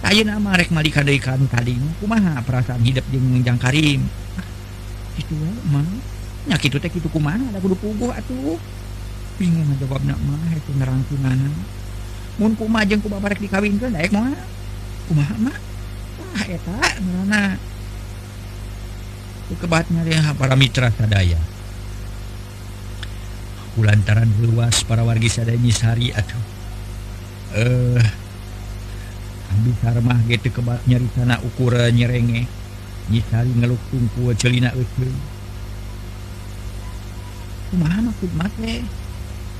Ayo 0.00 0.24
nama 0.24 0.56
rek 0.56 0.72
malik 0.72 0.96
kadaikan 0.96 1.44
kadim 1.52 1.84
kumaha 2.00 2.40
perasaan 2.42 2.80
hidup 2.80 3.04
jeung 3.12 3.20
menjang 3.20 3.60
karim? 3.60 4.00
Ah, 4.34 4.48
itu 5.20 5.36
mah 5.68 5.84
nya 6.48 6.56
kitu 6.56 6.80
teh 6.80 6.88
kitu 6.88 7.06
kumaha? 7.12 7.38
Ada 7.52 7.60
kudu 7.60 7.76
puguh 7.76 8.08
atuh. 8.08 8.56
Bingung 9.36 9.68
jawabna 9.76 10.16
mah 10.16 10.50
itu 10.56 10.72
nerangkunana 10.74 11.52
mun 12.40 12.56
kumaha 12.56 12.88
jeung 12.88 13.04
ku 13.04 13.12
bapak 13.12 13.36
rek 13.36 13.44
dikawinkeun 13.44 13.92
daek 13.92 14.10
mah. 14.10 14.32
Kumaha 15.06 15.34
mah 15.36 15.58
ah 16.40 16.44
eta 16.48 16.76
ngarana 17.04 17.42
kebatnya 19.60 20.00
deh 20.02 20.16
para 20.34 20.56
mitra 20.56 20.88
sadaya. 20.96 21.38
Kulantaran 23.76 24.32
luas 24.42 24.80
para 24.82 25.04
wargi 25.04 25.28
sadaya 25.28 25.60
nyisari 25.60 26.08
atuh. 26.10 26.44
Eh 27.52 28.00
uh, 28.00 28.29
bisarmah 29.62 30.18
gitu 30.30 30.48
kebat 30.54 30.80
nyari 30.86 31.06
tanah 31.14 31.38
ukuran 31.42 31.90
eh, 31.90 31.94
nyerenge. 31.94 32.42
Nyisari 33.10 33.50
ngeluk 33.58 33.82
tungku 33.90 34.30
celina 34.38 34.70
ucul 34.76 35.10
kumaha 37.70 38.02
maksud 38.02 38.30
mas 38.34 38.50
teh 38.58 38.82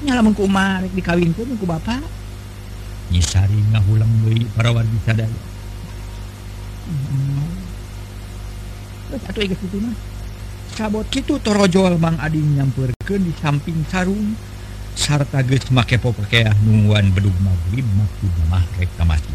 nyala 0.02 0.20
mengku 0.26 0.44
marek 0.50 0.90
dikawinku 0.98 1.46
mengku 1.46 1.62
bapak 1.62 2.02
nyisari 3.14 3.54
ngahulang 3.70 4.10
deui 4.26 4.42
para 4.50 4.74
wargi 4.74 4.98
sadaya 5.06 5.40
hmm. 6.90 7.54
terus 9.10 9.22
atuh 9.26 9.42
geus 9.42 9.58
kitu 9.58 9.78
mah. 9.82 9.96
Sabot 10.70 11.02
kitu 11.10 11.34
torojol 11.42 11.98
mang 11.98 12.14
ading 12.22 12.54
nyamperkeun 12.54 13.26
di 13.26 13.34
samping 13.42 13.82
sarung. 13.90 14.38
Sarta 14.94 15.42
geus 15.42 15.66
make 15.74 15.98
popokeah 15.98 16.54
nungguan 16.62 17.10
bedug 17.10 17.34
magrib 17.42 17.86
maksud 17.98 18.30
mah 18.46 18.62
rek 18.78 18.86
ka 18.94 19.02
masjid 19.02 19.34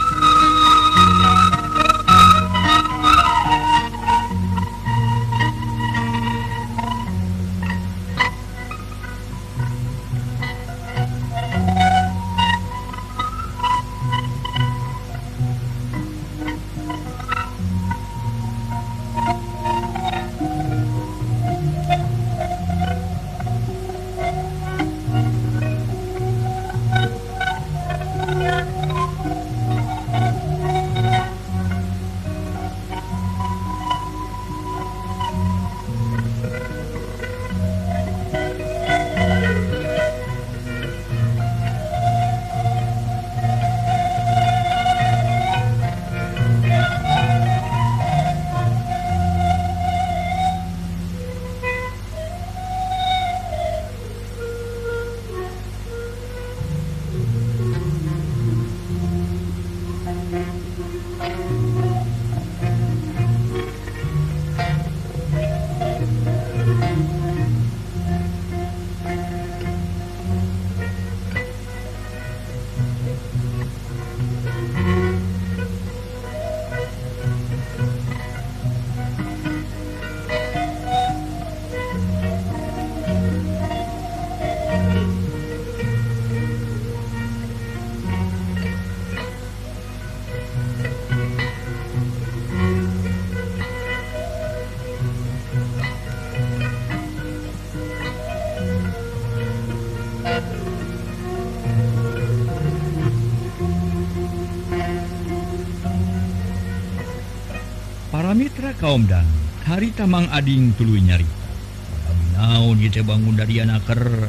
kaumdang 108.81 109.29
hari 109.69 109.93
tamang 109.93 110.25
Ading 110.33 110.73
tulu 110.73 110.97
nyarinaun 110.97 112.81
bangun 112.81 113.37
dari 113.37 113.61
anaker 113.61 114.25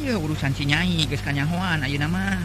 ya 0.00 0.16
urusan 0.16 0.56
sinyai 0.56 1.04
keskanyawan 1.04 1.84
Ayo 1.84 2.00
nama 2.00 2.40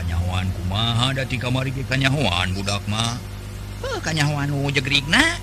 kanyahoan 0.00 0.46
kumaha 0.56 1.12
dati 1.12 1.36
kamari 1.36 1.70
ke 1.70 1.84
kanyahoan 1.84 2.56
budak 2.56 2.80
mah. 2.88 3.20
Oh 3.84 3.98
kanyahoan 4.00 4.48
nu 4.48 4.72
jegrigna. 4.72 5.36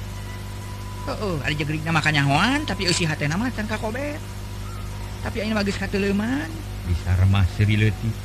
Oh, 1.07 1.15
oh 1.21 1.35
ada 1.45 1.53
jegrigna 1.53 1.93
mah 1.93 2.01
kanyahoan 2.01 2.65
tapi 2.65 2.89
eusi 2.89 3.05
hati 3.05 3.29
mah 3.29 3.47
can 3.53 3.69
kakobet 3.69 4.19
tapi 5.23 5.45
ayeuna 5.45 5.63
geus 5.63 5.79
kateleuman 5.79 6.49
bisa 6.89 7.11
remah 7.21 7.45
seuri 7.55 7.75
leutik. 7.77 8.15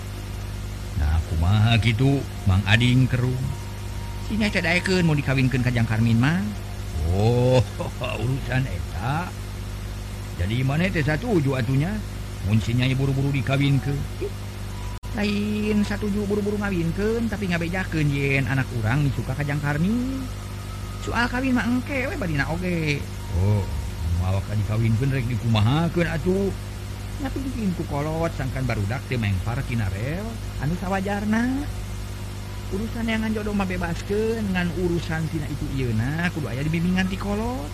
Nah 0.99 1.21
kumaha 1.29 1.77
kitu 1.79 2.25
Mang 2.49 2.65
Ading 2.65 3.07
kerung 3.07 3.62
mau 5.03 5.17
dikawinkan 5.17 5.65
Kajang 5.67 5.89
Karmin 5.89 6.19
mah. 6.21 6.39
Oh 7.11 7.59
urusan 8.23 8.63
eta. 8.69 9.27
Jadi 10.39 10.63
mana 10.63 10.87
satu 11.03 11.39
atunya? 11.59 11.91
Muncinya 12.47 12.87
buru-buru 12.99 13.31
dikawin 13.31 13.79
ke 13.79 13.95
lain 15.13 15.85
satuju 15.85 16.25
buru-buru 16.25 16.57
ngawinkeun 16.57 17.29
tapi 17.29 17.53
ngabejakeun 17.53 18.09
yen 18.09 18.49
anak 18.49 18.65
orang 18.81 19.05
disuka 19.05 19.37
Kajang 19.37 19.61
Karmin. 19.61 20.25
Soal 21.05 21.29
kawin 21.29 21.53
mangke 21.53 22.09
badina 22.17 22.49
oge. 22.49 23.03
Oh 23.37 23.61
mawak 24.25 24.49
dikawin 24.57 24.97
rek 24.97 25.29
dikumahakeun 25.29 26.09
atuh. 26.09 26.49
Tapi 27.21 27.39
bikin 27.45 27.77
kukolot 27.77 28.33
sangkan 28.35 28.65
barudak 28.65 29.05
teh 29.07 29.21
main 29.21 29.37
parkinarel 29.45 30.25
anu 30.65 30.75
sawajarna. 30.81 31.61
urusan 32.73 33.05
yang 33.05 33.29
jodoh 33.37 33.53
bebaskeun 33.53 34.49
ngan 34.57 34.73
urusan 34.81 35.21
tina 35.29 35.45
itu 35.45 35.93
na 35.93 36.33
kudu 36.33 36.49
aya 36.49 36.65
dibimbingan 36.65 37.05
ti 37.05 37.21
kolot. 37.21 37.69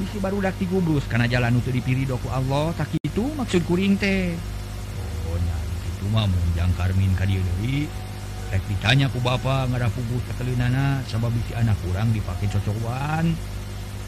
Bisi 0.00 0.16
baru 0.20 0.40
daki 0.40 0.68
gugus 0.68 1.04
karena 1.08 1.28
jalan 1.28 1.60
untuk 1.60 1.72
dipilih 1.72 2.16
doku 2.16 2.28
Allah 2.32 2.72
tak 2.76 2.92
itu 2.96 3.24
maksud 3.36 3.60
kuring 3.68 4.00
teh. 4.00 4.32
Ohnya 5.28 5.56
itu 5.84 6.04
mah 6.08 6.24
munjang 6.24 6.72
karmin 6.80 7.12
kadieu 7.12 7.44
deui. 7.44 7.88
Rek 8.52 8.64
ditanya 8.72 9.12
ku 9.12 9.20
bapa 9.20 9.68
ngada 9.68 9.92
puguh 9.92 10.20
tekelinana 10.32 11.04
sabab 11.04 11.32
bisi 11.36 11.52
anak 11.52 11.76
kurang 11.84 12.14
dipake 12.16 12.48
cocokan 12.48 13.36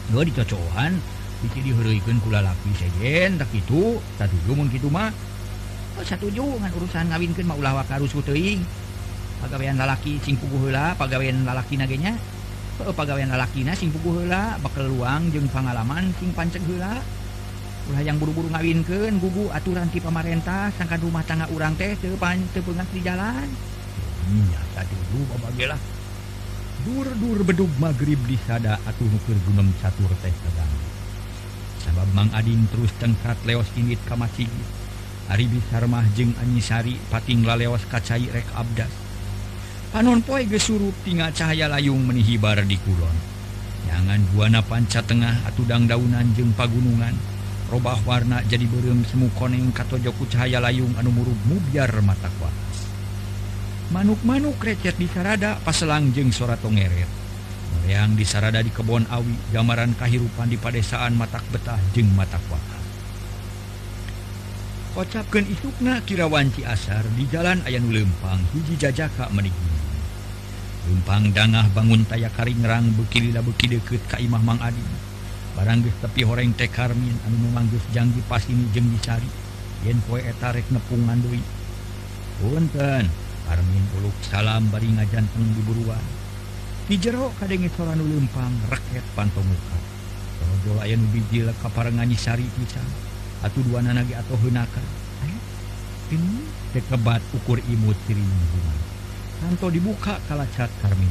dua 0.09 0.21
dicocokan 0.25 0.97
bisi 1.45 1.59
diheureuykeun 1.69 2.17
ku 2.25 2.33
lalaki 2.33 2.71
sejen 2.81 3.37
tak 3.37 3.53
itu 3.53 4.01
satuju 4.17 4.51
mun 4.57 4.73
kitu 4.73 4.89
mah. 4.89 5.13
Oh, 5.99 6.05
ngan 6.05 6.71
urusan 6.79 7.11
ngawinkeun 7.13 7.45
mah 7.45 7.57
ulah 7.61 7.73
wakarus 7.83 8.15
ku 8.15 8.25
teuing. 8.25 8.65
pagawean 9.39 9.79
lalaki 9.79 10.19
sing 10.23 10.35
puguhla 10.35 10.95
pegawaian 10.99 11.47
lalaki 11.47 11.79
nagenya 11.79 12.15
pegawaian 12.79 13.27
lalaki 13.27 13.67
sing 13.75 13.91
heula, 13.91 14.55
bakal 14.63 14.87
luang 14.87 15.27
jeung 15.35 15.47
pengalaman 15.51 16.15
sing 16.15 16.31
panceg 16.31 16.63
hela 16.63 17.03
ulah 17.91 18.01
yang 18.05 18.21
buru-buru 18.21 18.47
ngawinkan 18.53 19.17
gugu 19.17 19.49
aturan 19.49 19.89
ti 19.89 19.97
pemarintah 19.97 20.69
sangkan 20.77 21.01
rumah 21.01 21.25
tangga 21.25 21.49
urang 21.49 21.73
teh 21.73 21.97
teu 21.97 22.13
panteu 22.21 22.61
di 22.93 23.01
jalan. 23.01 23.49
Nyata 24.29 24.85
dulu 24.85 25.25
babagela 25.33 25.75
dur-dur 26.85 27.43
bedug 27.43 27.71
maghrib 27.81 28.21
disada 28.29 28.77
atuh 28.85 29.09
nuker 29.09 29.35
gunem 29.49 29.73
catur 29.81 30.11
teh 30.21 30.31
sedang 30.31 30.71
sabab 31.81 32.07
Mang 32.13 32.29
Adin 32.37 32.69
terus 32.69 32.93
tengkat 33.01 33.35
leos 33.43 33.67
init 33.75 33.99
ka 34.05 34.13
masjid. 34.13 34.47
Ari 35.29 35.45
Bisarmah 35.45 36.05
jeung 36.17 36.33
Anyisari 36.41 36.97
pating 37.09 37.45
laleos 37.45 37.85
kacai 37.89 38.29
rek 38.29 38.49
abdas. 38.53 39.08
Panon 39.89 40.21
poi 40.21 40.45
gesurup 40.45 40.93
tinga 41.01 41.33
cahaya 41.33 41.65
layung 41.65 42.05
menihibar 42.05 42.61
di 42.61 42.77
kulon. 42.77 43.17
Jangan 43.89 44.21
buana 44.31 44.61
panca 44.61 45.01
Tengah 45.01 45.49
atudang 45.49 45.89
daunan 45.89 46.29
jeung 46.37 46.53
pagunungan. 46.53 47.17
Robah 47.69 48.01
warna 48.01 48.41
jadi 48.49 48.65
berem 48.65 49.05
semu 49.05 49.29
koneng 49.37 49.69
katojoku 49.69 50.25
cahaya 50.25 50.57
layung 50.57 50.89
anu 50.97 51.13
murub 51.13 51.37
mubiar 51.45 51.93
mata 52.01 52.25
kuatas 52.41 52.89
manuk-manuk 53.93 54.57
recet 54.57 54.97
di 54.97 55.05
sarada 55.05 55.61
paselang 55.61 56.09
jeung 56.09 56.33
soratongeret 56.33 57.05
meleang 57.77 58.17
di 58.17 58.25
sarada 58.25 58.65
di 58.65 58.73
kebon 58.73 59.05
awi 59.13 59.33
gambaran 59.53 59.93
kahirupan 59.97 60.49
di 60.49 60.57
padesaan 60.57 61.13
matak 61.13 61.45
betah 61.53 61.77
jeung 61.93 62.09
mata 62.17 62.41
kuatas 62.49 62.78
kocapkan 64.99 65.47
itukna 65.47 66.03
kirawanci 66.03 66.67
asar 66.67 67.07
di 67.15 67.23
jalan 67.31 67.63
Ayanu 67.63 67.95
Lempang 67.95 68.43
hiji 68.51 68.75
jajaka 68.75 69.31
menigi 69.31 69.55
lumpang 70.91 71.31
dangah 71.31 71.63
bangun 71.71 72.03
taya 72.03 72.27
karingrang 72.35 72.91
bekilila 72.99 73.39
beki 73.39 73.79
deket 73.79 74.03
ka 74.11 74.19
imah 74.19 74.43
Mang 74.43 74.59
Adi. 74.59 74.83
Barangges 75.55 75.95
tepi 76.03 76.27
horeng 76.27 76.51
teh 76.51 76.67
karmin 76.67 77.15
anu 77.23 77.37
memanggus 77.47 77.79
janji 77.95 78.19
pas 78.27 78.43
ini 78.51 78.67
jeng 78.75 78.91
dicari. 78.91 79.31
Yen 79.87 80.03
poe 80.03 80.19
eta 80.19 80.51
rek 80.51 80.67
nepungan 80.67 81.23
deui. 81.23 81.39
punten 82.43 83.07
karmin 83.47 83.85
uluk 84.03 84.15
salam 84.27 84.67
bari 84.67 84.91
ngajanteng 84.99 85.47
diburuan 85.55 86.03
di 86.91 86.99
jero 86.99 87.31
kadenge 87.39 87.71
soranu 87.71 88.03
lempang 88.03 88.51
reket 88.67 89.03
pantomuka 89.15 89.79
Rojo 90.39 90.75
layan 90.79 91.03
biji 91.11 91.47
lekaparengan 91.47 92.07
nyisari 92.07 92.47
pisan. 92.59 93.08
atau 93.39 93.59
dua 93.63 93.79
nanagi 93.79 94.13
atau 94.15 94.35
hunaka 94.39 94.83
kebat 96.69 97.21
ukur 97.37 97.61
imut 97.69 97.97
kiri 98.05 98.23
kanto 99.39 99.67
dibuka 99.71 100.17
kala 100.25 100.45
cat 100.53 100.69
karmin 100.81 101.09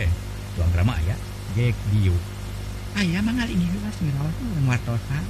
eh 0.00 0.10
tuang 0.56 0.70
drama 0.72 0.96
ya 1.04 1.16
gek 1.56 1.76
Dio. 1.92 2.16
Ayah 2.96 3.20
mangal 3.20 3.48
ini 3.48 3.64
jelas 3.68 3.96
mirawat 4.00 4.36
wartosan. 4.64 5.24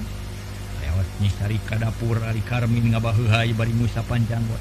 Lewat 0.82 1.08
nyisari 1.18 1.58
ka 1.66 1.78
dapur 1.78 2.18
ari 2.22 2.42
karmin 2.42 2.94
ngabahuhai 2.94 3.54
bari 3.54 3.74
musa 3.74 4.02
panjanggot 4.06 4.58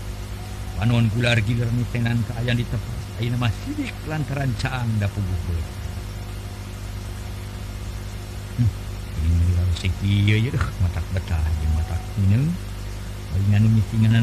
panon 0.76 1.08
gular 1.16 1.40
gilir 1.40 1.72
nutenan 1.72 2.20
ke 2.28 2.32
ayam 2.36 2.60
di 2.60 2.68
tempat 2.68 3.00
ayah 3.24 3.32
nama 3.34 3.48
sidik 3.64 3.96
lantaran 4.12 4.52
caang 4.60 4.90
dapuguh 5.00 5.40
musik 9.76 9.92
mata 10.80 11.04
mata 11.12 11.36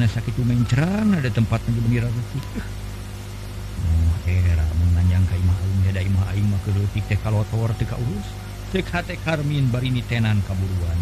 sakit 0.09 0.33
mencerang 0.41 1.13
ada 1.13 1.29
tempat 1.29 1.61
kaurus. 7.85 8.29
menanyakanus 8.73 8.89
hate 8.89 9.21
Karmin 9.21 9.69
barini 9.69 10.01
tenan 10.09 10.41
kaburuan 10.49 10.97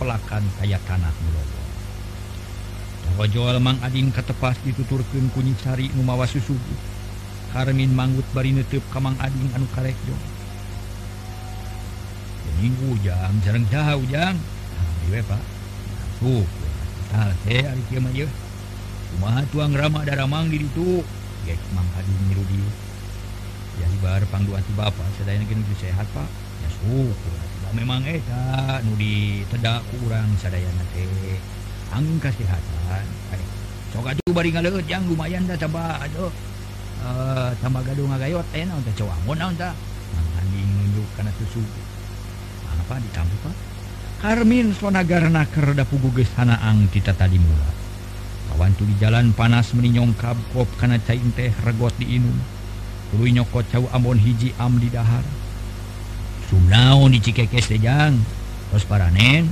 pelakan 0.00 0.40
kayak 0.56 0.80
tanah 0.88 1.12
bahwa 3.12 3.28
jual 3.28 3.60
Mang 3.60 3.76
Adin 3.84 4.08
ketepas 4.08 4.56
dituturkan 4.64 5.28
kunyisari 5.36 5.92
Numawa 5.92 6.24
susugu 6.24 6.72
Karmin 7.52 7.92
manggut 7.92 8.24
bari 8.32 8.56
ka 8.88 9.04
Mang 9.04 9.20
Adin 9.20 9.52
anu 9.52 9.68
karekjo 9.76 10.35
Minggu 12.56 12.96
ujang 12.96 13.34
jarang 13.44 13.64
ja 13.68 13.92
ujang 13.96 14.36
tuang 19.52 19.72
Rama 19.76 20.02
daramang 20.02 20.48
di 20.48 20.64
itu 20.64 21.04
jadi 23.76 23.96
barpangdu 24.00 24.56
Bapak 24.74 25.06
selain 25.20 25.44
sehat 25.76 26.08
Pak 26.16 26.28
ya 26.64 26.68
syukur 26.80 27.12
memang 27.76 28.00
eta 28.08 28.80
nudi 28.88 29.44
tedak 29.52 29.84
kurang 29.92 30.32
sadayana 30.40 30.84
teh 30.96 31.36
angka 31.92 32.32
kesehatan 32.32 33.04
soka 33.92 34.16
bari 34.32 34.50
ngalejang 34.52 35.04
lumayan 35.08 35.44
dah 35.44 35.60
coba 35.60 36.00
aduh 36.08 36.32
e, 37.04 37.08
tambah 37.60 37.82
gaduh 37.84 38.06
ngagayot 38.08 38.46
eh 38.56 38.64
naon 38.64 38.80
teh 38.80 38.94
cowok 38.96 39.36
naon 39.36 39.54
teh 39.60 39.72
manganding 40.16 40.68
nunjuk 40.72 41.08
kana 41.20 41.30
susu 41.36 41.60
apa 42.86 43.02
di 43.02 43.10
kamu 43.10 43.34
Pak 43.42 43.54
Harmin 44.22 44.70
sonagarna 44.70 45.42
kerda 45.50 45.82
puguges 45.82 46.30
hanaang 46.38 46.86
kita 46.94 47.10
tadi 47.18 47.34
mula. 47.34 47.66
Kawantu 48.46 48.86
di 48.86 48.94
jalan 49.02 49.34
panas 49.34 49.74
meninyongkap 49.74 50.38
kop 50.54 50.70
karena 50.78 50.96
cain 51.02 51.34
teh 51.34 51.50
regot 51.66 51.90
diinum 51.98 52.32
tuluy 53.10 53.34
nyokot 53.34 53.66
cau 53.74 53.90
ambon 53.90 54.16
hiji 54.22 54.54
am 54.62 54.78
di 54.78 54.86
dahar. 54.86 55.26
Sumnaon 56.46 57.10
di 57.10 57.18
cikekes 57.18 57.74
tejang 57.74 58.22
terus 58.70 58.86
paranen. 58.86 59.50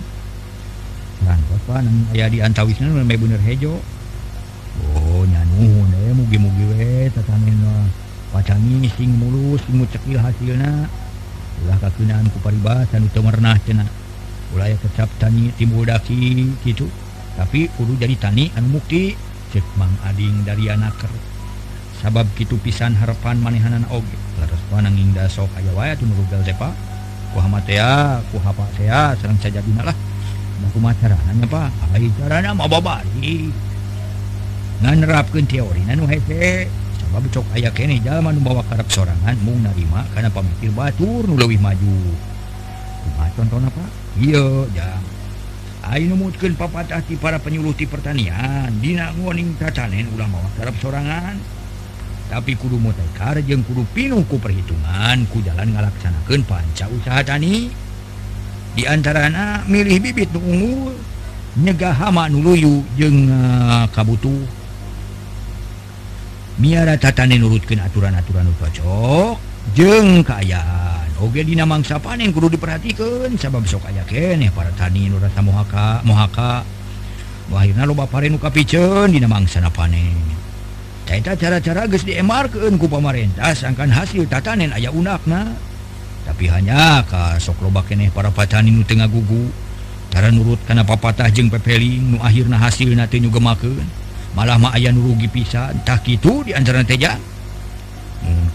Kan 1.26 1.42
bapak 1.50 1.82
nang 1.82 2.06
aya 2.14 2.30
di 2.30 2.38
antawisna 2.38 2.86
mah 2.86 3.02
bener 3.02 3.42
hejo. 3.42 3.82
Oh 4.94 5.26
nyanuhun 5.26 5.90
eh 5.90 6.14
mugi-mugi 6.14 6.64
we 6.70 7.10
tatanen 7.10 7.90
pacangi 8.30 8.86
sing 8.94 9.10
mulus 9.18 9.58
sing 9.66 9.82
cekil 9.90 10.22
hasilna. 10.22 10.86
ulah 11.62 11.78
kakunaan 11.78 12.26
ku 12.34 12.42
paribatan 12.42 13.06
teu 13.14 13.22
mernah 13.22 13.54
cenah 13.62 13.86
ulah 14.56 14.66
kecap 14.82 15.06
tani 15.22 15.54
timbul 15.54 15.86
daki 15.86 16.50
gitu. 16.66 16.90
Tapi 17.34 17.66
kudu 17.78 17.98
jadi 17.98 18.14
tani 18.18 18.50
anu 18.54 18.78
mukti 18.78 19.14
cek 19.50 19.66
mang 19.78 19.90
ading 20.06 20.42
dari 20.42 20.70
anaker. 20.70 21.10
Sabab 22.02 22.26
kitu 22.34 22.58
pisan 22.62 22.94
harapan 22.98 23.38
manehanan 23.38 23.82
oge 23.90 24.14
laras 24.38 24.62
panang 24.70 24.94
sok 25.30 25.50
aya 25.58 25.72
wae 25.74 25.90
anu 25.94 26.14
rugal 26.14 26.42
depa 26.46 26.70
kuhama 27.34 27.58
ku 28.30 28.38
hapa 28.38 28.64
teh 28.78 28.86
sareng 28.90 29.38
sajadina 29.42 29.82
lah. 29.90 29.96
Mau 30.62 30.70
kumacara 30.70 31.18
nanya 31.26 31.50
pa 31.50 31.66
ai 31.90 32.06
carana 32.14 32.54
mah 32.54 32.70
babari 32.70 33.50
nerapkeun 34.84 35.48
teori 35.50 35.82
nanu 35.82 36.06
hese 36.06 36.70
cok 37.22 37.46
aya 37.54 37.70
kene 37.70 38.02
zaman 38.02 38.42
membawa 38.42 38.66
karep 38.66 38.90
sorangan 38.90 39.36
mung 39.46 39.62
narima 39.62 40.02
karena 40.10 40.32
pamikir 40.32 40.74
batur 40.74 41.28
lebih 41.30 41.62
maju. 41.62 41.98
Contoh 43.34 43.58
apa 43.58 43.84
iya 44.22 44.46
jam 44.70 45.02
Ayo 45.84 46.16
papat 46.56 46.88
hati 46.96 47.12
para 47.20 47.36
penyuluh 47.36 47.76
pertanian 47.76 48.72
Dina 48.80 49.12
ngoning 49.20 49.52
tacanen 49.60 50.08
ulah 50.16 50.24
mawa 50.32 50.48
karep 50.56 50.72
sorangan. 50.80 51.36
Tapi 52.32 52.56
kudu 52.56 52.80
mutekar 52.80 53.36
jeng 53.44 53.60
kudu 53.68 53.84
pinuku 53.92 54.40
perhitungan 54.40 55.28
ku 55.28 55.44
jalan 55.44 55.76
ngalaksanakan 55.76 56.40
panca 56.48 56.88
usaha 56.88 57.20
tani. 57.20 57.68
Di 58.72 58.88
antara 58.88 59.28
anak 59.28 59.68
milih 59.68 60.00
bibit 60.00 60.32
unggul 60.32 60.96
nyegah 61.60 61.92
hama 61.92 62.32
nuluyu 62.32 62.80
jeng 62.96 63.28
uh, 63.28 63.84
ah, 63.84 63.86
kabutuh. 63.92 64.63
miara 66.60 66.94
tatane 66.98 67.38
nurutkan 67.38 67.82
aturan-aturan 67.82 68.50
cocok. 68.58 69.36
Jeng 69.72 70.20
keayaan 70.22 70.94
Oge 71.24 71.40
dina 71.46 71.64
mangsa 71.64 71.96
panen 72.02 72.34
kudu 72.34 72.52
diperhatikan. 72.52 73.32
Sabab 73.38 73.64
besok 73.64 73.86
aya 73.88 74.04
keneh 74.04 74.52
para 74.52 74.68
tani 74.76 75.08
nurata 75.08 75.40
mohaka 75.40 76.02
mohaka. 76.04 76.66
Wahirna 77.48 77.88
loba 77.88 78.04
pare 78.04 78.28
nuka 78.28 78.50
piceun 78.50 79.08
dina 79.08 79.24
mangsa 79.30 79.64
panen. 79.70 80.20
Eta 81.08 81.38
cara-cara 81.38 81.86
geus 81.86 82.02
diemarkeun 82.02 82.74
ku 82.76 82.90
pamarentah 82.90 83.54
sangkan 83.54 83.94
hasil 83.94 84.26
tatanen 84.26 84.74
aya 84.74 84.90
unakna. 84.90 85.54
Tapi 86.28 86.50
hanya 86.50 87.06
ka 87.08 87.38
sok 87.40 87.62
loba 87.62 87.86
keneh 87.86 88.10
para 88.12 88.28
patani 88.34 88.74
nu 88.74 88.82
tengah 88.82 89.06
gugu 89.08 89.48
cara 90.14 90.30
nurut 90.30 90.62
kana 90.62 90.86
papatah 90.86 91.26
jeung 91.26 91.50
pepeling 91.50 92.14
nu 92.14 92.16
akhirna 92.22 92.54
hasilna 92.54 93.10
teu 93.10 93.18
nyugemakeun 93.18 93.82
malama 94.34 94.74
aya 94.74 94.90
nurugi 94.90 95.30
pisantah 95.30 95.98
itu 96.04 96.42
di 96.42 96.52
antara 96.52 96.82
teja 96.82 97.16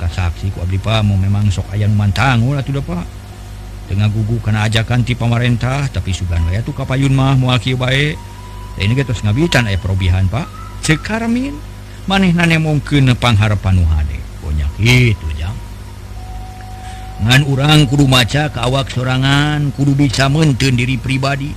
saksi 0.10 0.52
mau 1.06 1.16
memang 1.16 1.54
sok 1.54 1.78
ayam 1.78 1.94
mantang 1.94 2.42
tengah 3.90 4.10
gugu 4.14 4.38
karena 4.42 4.70
ajakan 4.70 5.02
ti 5.02 5.18
pemerintah 5.18 5.90
tapi 5.90 6.14
sugan 6.14 6.46
ya 6.54 6.62
tuh 6.62 6.78
kapayun 6.78 7.10
mah 7.10 7.34
muaki 7.34 7.74
baik 7.74 8.18
ini 8.80 8.94
terus 9.02 9.26
ngabitan 9.26 9.68
aya 9.68 9.76
perobihan 9.76 10.30
Pak. 10.32 10.48
Sekarmin 10.86 11.58
maneh 12.08 12.32
nane 12.32 12.58
mungkin 12.58 13.12
pangharapan 13.18 13.82
nuhade 13.82 14.18
banyak 14.40 14.72
itu 14.82 15.28
jam 15.38 15.54
ngan 17.20 17.44
orang 17.52 17.84
kudu 17.86 18.08
maca 18.08 18.48
ke 18.48 18.60
awak 18.64 18.88
sorangan 18.90 19.76
kudu 19.76 19.94
bisa 19.94 20.32
menten 20.32 20.80
diri 20.80 20.96
pribadi. 20.96 21.52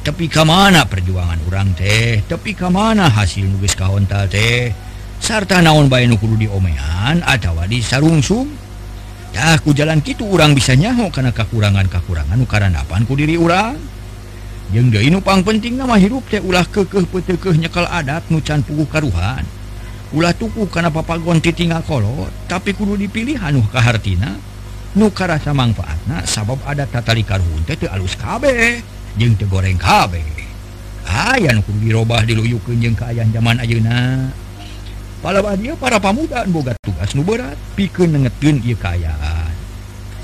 tapi 0.00 0.32
ke 0.32 0.40
mana 0.40 0.88
perjuangan 0.88 1.36
urang 1.44 1.76
teh? 1.76 2.24
Tapi 2.24 2.56
ke 2.56 2.72
mana 2.72 3.12
hasil 3.12 3.44
nulis 3.44 3.76
kahonta 3.76 4.24
teh? 4.24 4.72
Sarta 5.20 5.60
naon 5.60 5.92
bay 5.92 6.08
nukuru 6.08 6.40
di 6.40 6.48
omehan 6.48 7.20
atau 7.20 7.60
di 7.68 7.84
sarungsumku 7.84 9.70
jalan 9.76 10.00
gitu 10.00 10.24
orang 10.24 10.56
bisa 10.56 10.72
nyahu 10.72 11.12
karena 11.12 11.28
kekurangan-kakurangan 11.36 12.40
karenapanku 12.48 13.12
diri 13.12 13.36
urang. 13.36 13.76
Yang 14.72 15.04
inupang 15.04 15.44
penting 15.44 15.76
nama 15.76 16.00
hirup 16.00 16.24
teh 16.32 16.40
ulah 16.40 16.64
kekeh 16.64 17.04
petekeh 17.04 17.60
nyekal 17.60 17.84
adat 17.84 18.24
nucan 18.32 18.64
puguh 18.64 18.88
karuhan. 18.88 19.44
Ulah 20.16 20.32
tuku 20.32 20.64
karena 20.72 20.88
papa 20.88 21.20
gonti 21.20 21.52
tinggal 21.52 21.84
kolot 21.84 22.32
tapi 22.48 22.72
kudu 22.72 22.96
dipilih 22.96 23.36
Hanuh 23.38 23.68
kehartina 23.68 24.34
nukara 24.96 25.38
sama 25.38 25.68
manfaatna 25.68 26.24
sabab 26.26 26.58
adat 26.64 26.88
tatali 26.88 27.20
karhun 27.20 27.60
teh 27.68 27.76
alus 27.84 28.16
kabeh. 28.16 28.99
jeng 29.18 29.34
te 29.34 29.48
goreng 29.48 29.80
kabeh 29.80 30.22
ayaah 31.10 31.58
dirubah 31.82 32.22
diluyukunjeng 32.22 32.94
keayaan 32.94 33.34
zaman 33.34 33.58
Ayeuna. 33.58 34.30
Dia 35.60 35.74
para 35.76 36.00
pamudaan 36.00 36.48
boga 36.48 36.72
tugas 36.80 37.12
nu 37.12 37.26
berat. 37.26 37.58
Pikir 37.76 38.08
nengetun 38.08 38.62
ia 38.64 38.78
sabab 38.78 39.50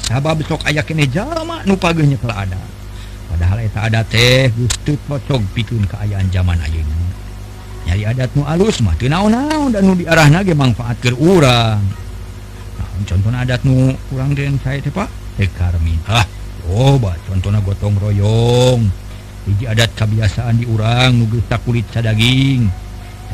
sahabat 0.06 0.34
besok 0.40 0.60
ayah 0.70 0.86
kene 0.86 1.04
jama 1.10 1.60
nupagenya 1.66 2.16
telah 2.22 2.46
ada. 2.46 2.60
Padahal 3.26 3.58
tak 3.74 3.84
ada 3.92 4.00
teh 4.06 4.48
gustut 4.54 4.96
pocok 5.10 5.42
pikun 5.52 5.84
keayaan 5.90 6.30
zaman 6.30 6.56
Ayeuna. 6.62 6.96
Nyari 7.86 8.02
adat 8.06 8.30
nu 8.38 8.42
alus 8.46 8.80
mah 8.80 8.94
teu 8.96 9.10
naon-naon 9.10 9.74
dan 9.74 9.82
nu 9.84 9.98
diarahna 9.98 10.40
ge 10.46 10.54
mangfaatkeun 10.54 11.16
urang. 11.18 11.82
Nah, 12.78 12.88
contohna 13.04 13.42
adat 13.42 13.62
nu 13.66 13.92
kurang 14.08 14.32
deun 14.32 14.56
saya 14.62 14.80
teh 14.80 14.94
Pak? 14.94 15.10
Teh 15.36 15.50
karmi 15.50 15.98
ah 16.08 16.24
Oh, 16.66 16.98
coba 16.98 17.14
contohnya 17.30 17.60
gotong 17.62 17.94
royong. 17.98 18.80
Biji 19.46 19.64
adat 19.70 19.94
kebiasaan 19.94 20.58
diurang 20.58 21.22
nugetak 21.22 21.62
kulit 21.62 21.86
sadaging. 21.94 22.66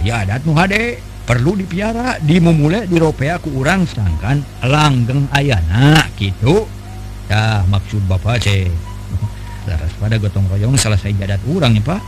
Ya 0.05 0.25
adat 0.25 0.45
muhade 0.45 1.01
perlu 1.25 1.57
dipiara 1.57 2.21
dimumule 2.21 2.85
diropea 2.85 3.41
ku 3.41 3.49
urang 3.63 3.89
sangkan 3.89 4.43
langgeng 4.67 5.31
ayana 5.31 6.03
gitu 6.19 6.67
ya 7.31 7.63
maksud 7.71 8.03
bapak 8.11 8.43
ceh 8.43 8.67
laras 9.71 9.93
pada 10.03 10.19
gotong 10.19 10.43
royong 10.51 10.75
salah 10.75 10.99
saya 11.01 11.17
adat 11.25 11.41
urang 11.49 11.73
ya 11.73 11.81
pak. 11.81 12.01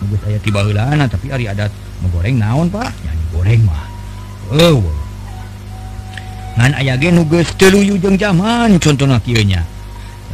Nunggu 0.00 0.16
saya 0.24 0.38
tiba 0.40 0.64
helana 0.64 1.04
tapi 1.04 1.28
hari 1.28 1.44
adat 1.44 1.68
menggoreng 2.00 2.40
naon 2.40 2.72
pak? 2.72 2.88
Ya 3.04 3.12
mah. 3.60 3.84
Oh 4.54 5.04
ngan 6.54 6.70
nuges 7.18 7.50
teluyu 7.58 7.98
jeng 7.98 8.14
zaman 8.14 8.78
contohnya 8.78 9.18
kieunya 9.18 9.66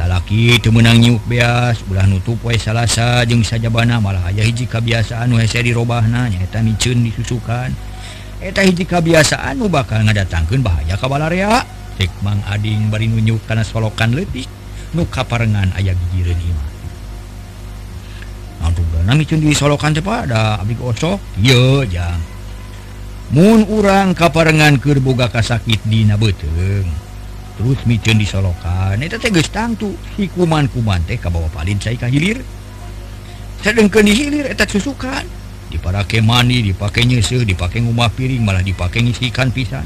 lalaki 0.01 0.57
itu 0.57 0.73
menang 0.73 0.97
nyiuk 0.97 1.21
beas. 1.29 1.85
Ulah 1.85 2.09
nutup 2.09 2.37
poe 2.41 2.57
salahsa 2.57 3.21
jeung 3.29 3.45
sajabana 3.45 4.01
malah 4.01 4.33
aya 4.33 4.41
hiji 4.41 4.65
kebiasaan 4.65 5.29
hese 5.37 5.61
di 5.61 5.71
nanyaeta 5.73 6.65
micun 6.65 7.05
disusukan. 7.05 7.69
Eta 8.41 8.65
hiji 8.65 8.89
kebiasaan 8.89 9.61
nu 9.61 9.69
bakal 9.69 10.01
ngadatangkeun 10.01 10.65
bahaya 10.65 10.97
kabalaria 10.97 11.61
tekmang 12.01 12.41
ading 12.49 12.89
bari 12.89 13.05
nunjuk 13.05 13.45
kana 13.45 13.61
solokan 13.61 14.17
letih 14.17 14.49
nu 14.97 15.05
kaparengan 15.05 15.69
aya 15.77 15.93
gigi 15.93 16.25
reunima 16.25 16.65
Antugana 18.65 19.13
micun 19.13 19.41
disolokan 19.41 19.93
teh 19.93 20.05
pada 20.05 20.61
abdi 20.61 20.77
gosok. 20.77 21.17
Ieu 21.41 21.81
jang. 21.89 22.21
Mun 23.33 23.65
urang 23.69 24.13
kaparengan 24.13 24.77
keur 24.77 25.01
boga 25.01 25.29
kasakit 25.29 25.81
dina 25.87 26.19
beuteung 26.19 27.10
terus 27.61 27.77
micun 27.85 28.17
disolokan. 28.17 28.97
Itu 28.97 29.21
tangtu 29.53 29.93
hikuman 30.17 30.65
kuman 30.73 31.05
teh 31.05 31.21
kabawa 31.21 31.45
paling 31.53 31.77
saya 31.77 31.93
ka 31.93 32.09
hilir. 32.09 32.41
Sedengkeun 33.61 34.09
di 34.09 34.17
hilir 34.17 34.49
eta 34.49 34.65
susukan. 34.65 35.21
Diparake 35.69 36.25
mani 36.25 36.65
dipake 36.65 37.05
nyese 37.05 37.45
dipake 37.45 37.77
rumah 37.77 38.09
piring 38.09 38.41
malah 38.41 38.65
dipake 38.65 39.05
ngisikan 39.05 39.53
pisan. 39.53 39.85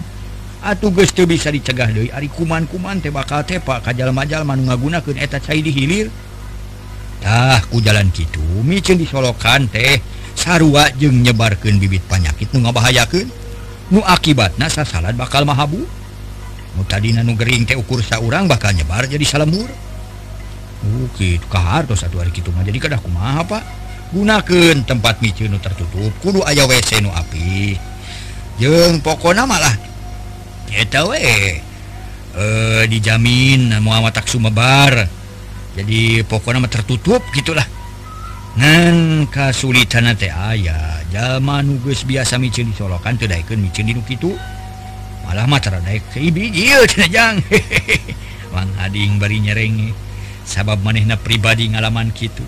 Atuh 0.64 0.90
geus 0.96 1.12
teu 1.12 1.28
bisa 1.28 1.52
dicegah 1.52 1.92
deui 1.92 2.08
ari 2.16 2.32
kuman-kuman 2.32 3.04
teh 3.04 3.12
bakal 3.12 3.44
tepa 3.44 3.84
ka 3.84 3.92
jalma-jalma 3.92 4.56
nu 4.56 4.72
ngagunakeun 4.72 5.20
eta 5.20 5.44
cai 5.44 5.60
di 5.60 5.76
hilir. 5.76 6.08
Tah 7.20 7.60
ku 7.68 7.84
jalan 7.84 8.08
kitu 8.16 8.42
micin 8.64 8.96
disolokan 8.96 9.68
teh 9.68 10.00
sarua 10.32 10.88
jeung 10.96 11.20
nyebarkeun 11.20 11.76
bibit 11.76 12.08
penyakit 12.08 12.56
nu 12.56 12.64
ngabahayakeun. 12.64 13.28
Nu 13.92 14.00
akibatna 14.00 14.72
salat 14.72 15.14
bakal 15.20 15.44
mahabu. 15.44 15.84
tadi 16.84 17.16
nugering 17.16 17.40
Gering 17.40 17.64
teh 17.64 17.78
ukur 17.80 18.04
saurang 18.04 18.52
bakal 18.52 18.76
nyebar 18.76 19.08
jadi 19.08 19.24
salamur 19.24 19.72
uh, 20.84 21.08
Harus 21.56 22.00
satu 22.04 22.20
hari 22.20 22.36
gitu 22.36 22.52
jadi 22.52 22.78
aku 23.00 23.08
ma 23.08 23.40
Pak? 23.48 23.64
Gunakan 24.12 24.86
tempat 24.86 25.24
micinu 25.24 25.58
tertutup 25.58 26.14
kudu 26.22 26.44
aya 26.46 26.68
WC 26.68 27.02
nu 27.02 27.10
api. 27.10 27.74
Jeng 28.62 29.04
pokona 29.04 29.44
malah 29.44 29.76
we 31.10 31.60
e, 32.36 32.46
dijamin 32.88 33.76
Muhammad 33.84 34.16
tak 34.16 34.28
Sumebar 34.28 35.08
jadi 35.76 36.24
nama 36.24 36.68
tertutup 36.72 37.20
gitulah. 37.36 37.68
Nan 38.56 39.28
kasulitan 39.28 40.08
aya 40.32 41.04
zaman 41.12 41.68
nugus 41.68 42.08
biasa 42.08 42.40
micin 42.40 42.72
disolokan 42.72 43.20
tidak 43.20 43.44
ikut 43.44 43.60
micin 43.60 43.92
itu 43.92 44.32
Alamatding 45.30 46.06
bari 49.22 49.38
nyerenge 49.44 49.92
sabab 50.46 50.80
manehna 50.86 51.18
pribadi 51.18 51.68
ngalaman 51.74 52.14
gitu 52.16 52.44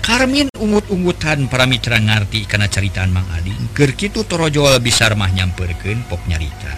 Karmin 0.00 0.48
ungut-unggutan 0.56 1.46
para 1.52 1.68
Mitra 1.68 2.00
ngerti 2.00 2.48
karena 2.48 2.66
ceritaan 2.66 3.12
Mang 3.12 3.28
Adingkerkitu 3.36 4.24
torojoal 4.24 4.80
bisa 4.80 5.12
mah 5.12 5.28
nyamperken 5.28 6.08
pop 6.08 6.18
nyarita. 6.24 6.72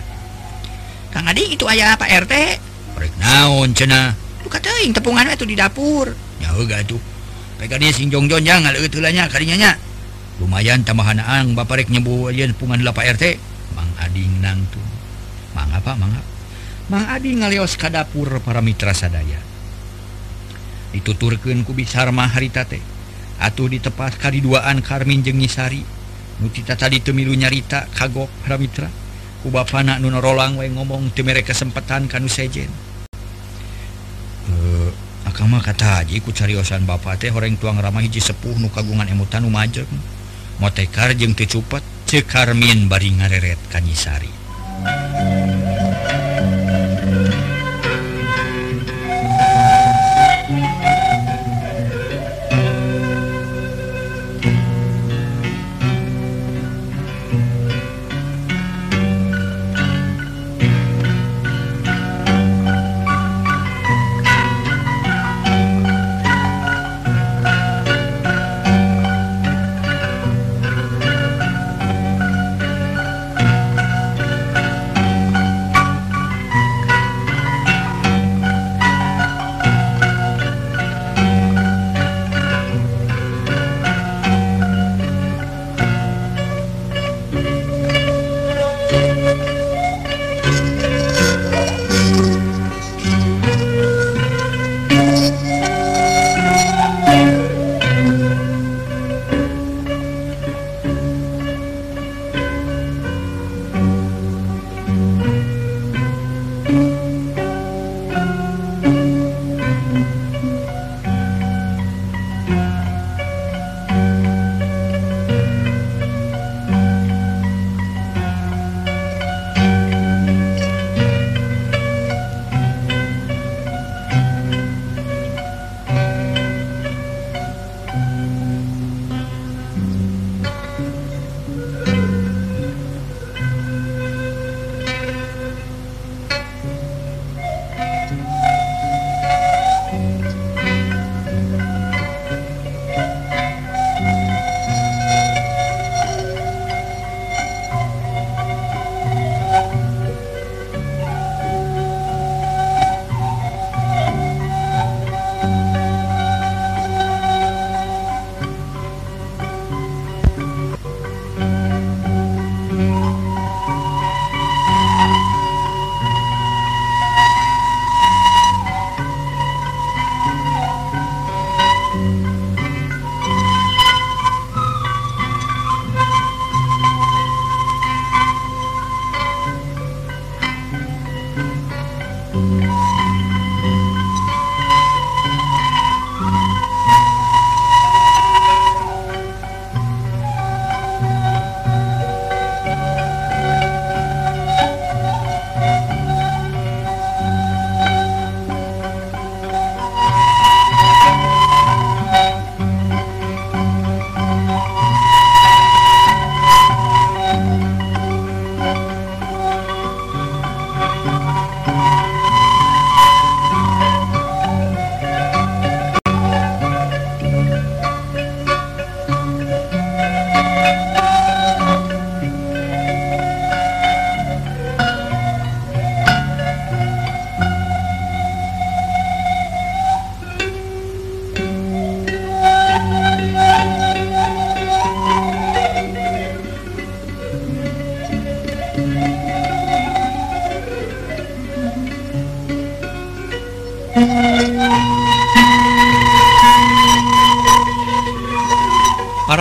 Kang 1.15 1.31
Ading 1.31 1.55
itu 1.55 1.65
ayah 1.71 1.95
apa 1.95 2.11
RT 2.11 2.35
naon 3.23 3.73
cena 3.79 4.15
tepungan 4.91 5.31
itu 5.31 5.47
di 5.47 5.55
dapur. 5.55 6.11
Tuh 6.83 7.03
lumayan 10.43 10.83
tambahan 10.83 11.23
Ang 11.23 11.55
Bapak 11.55 11.79
rek 11.79 11.89
nyebu 11.95 12.27
pungan 12.59 12.83
Pak 12.83 13.07
RT 13.17 13.52
Mang 13.73 13.91
Adingnang 13.99 14.61
tuh 14.71 14.85
mangapa 15.57 15.97
mangap 15.97 16.25
Mang? 16.91 17.05
Adi 17.09 17.39
ngalios 17.39 17.79
ka 17.79 17.89
dapur 17.89 18.43
para 18.43 18.61
mitra 18.61 18.93
sadaya. 18.93 19.39
Dituturken 20.93 21.65
ku 21.65 21.73
Bisarma 21.73 22.29
haritate 22.29 22.83
atuh 23.41 23.67
ditepas 23.67 24.21
kadiduaan 24.21 24.85
Karmin 24.85 25.25
jengisari 25.25 25.83
nucita 26.43 26.77
tadi 26.77 27.01
temilu 27.01 27.33
nyarita 27.33 27.89
kagok 27.97 28.29
para 28.45 28.61
mitra. 28.61 28.89
Kuba 29.43 29.67
panak 29.67 29.99
nu 29.99 30.13
rolang 30.23 30.61
wae 30.61 30.71
ngomong 30.71 31.11
temere 31.11 31.43
kesempatan 31.43 32.07
kanu 32.07 32.31
sejen. 32.31 32.71
Eh, 34.47 34.91
Akang 35.27 35.51
akama 35.51 35.63
kata 35.63 36.03
haji 36.03 36.19
ku 36.23 36.31
cariosan 36.31 36.83
bapak 36.87 37.19
teh 37.19 37.31
horeng 37.31 37.59
tuang 37.59 37.79
ramah 37.79 38.03
hiji 38.03 38.23
sepuh 38.23 38.59
nu 38.59 38.71
kagungan 38.71 39.07
emutan 39.07 39.43
nu 39.43 39.51
majeng. 39.51 39.89
motekar 40.63 41.11
jeung 41.19 41.35
teu 41.35 41.59
cupet 41.59 41.83
cekarmin 42.13 42.93
bari 42.93 43.09
ngareret 43.09 43.73
Kanyisari 43.73 44.29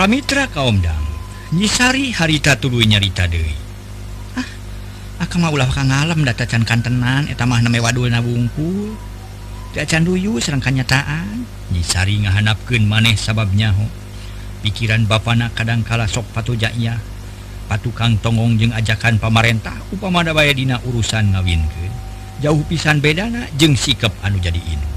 para 0.01 0.09
Mitra 0.09 0.49
kaumdang 0.49 0.97
nyisari 1.53 2.09
harita 2.09 2.57
tulu 2.57 2.81
nyarita 2.81 3.29
Dewi 3.29 3.53
ah 4.33 4.49
akan 5.21 5.45
maulah 5.45 5.69
ka 5.69 5.85
ngalam 5.85 6.25
data 6.25 6.49
can 6.49 6.65
kantenan 6.65 7.29
etamah 7.29 7.61
nama 7.61 7.77
wadul 7.77 8.09
nabungkul 8.09 8.97
tidak 9.69 9.85
can 9.93 10.01
duyu 10.01 10.41
serang 10.41 10.57
kanyataan 10.57 11.45
nyisari 11.69 12.17
ngahanapkeun 12.17 12.89
maneh 12.89 13.13
sababnya 13.13 13.77
ho 13.77 13.85
pikiran 14.65 15.05
bapana 15.05 15.53
kadang 15.53 15.85
kala 15.85 16.09
sok 16.09 16.25
patujaknya 16.33 16.97
patukang 17.69 18.17
tongong 18.25 18.57
jeung 18.57 18.73
ajakan 18.73 19.21
pamarentah 19.21 19.77
upamada 19.93 20.33
baya 20.33 20.49
dina 20.49 20.81
urusan 20.81 21.29
ngawinkeun. 21.29 21.93
Jauh 22.41 22.65
pisan 22.65 23.05
bedana 23.05 23.45
jeung 23.53 23.77
sikap 23.77 24.17
anu 24.25 24.41
jadi 24.41 24.65
ini 24.65 24.89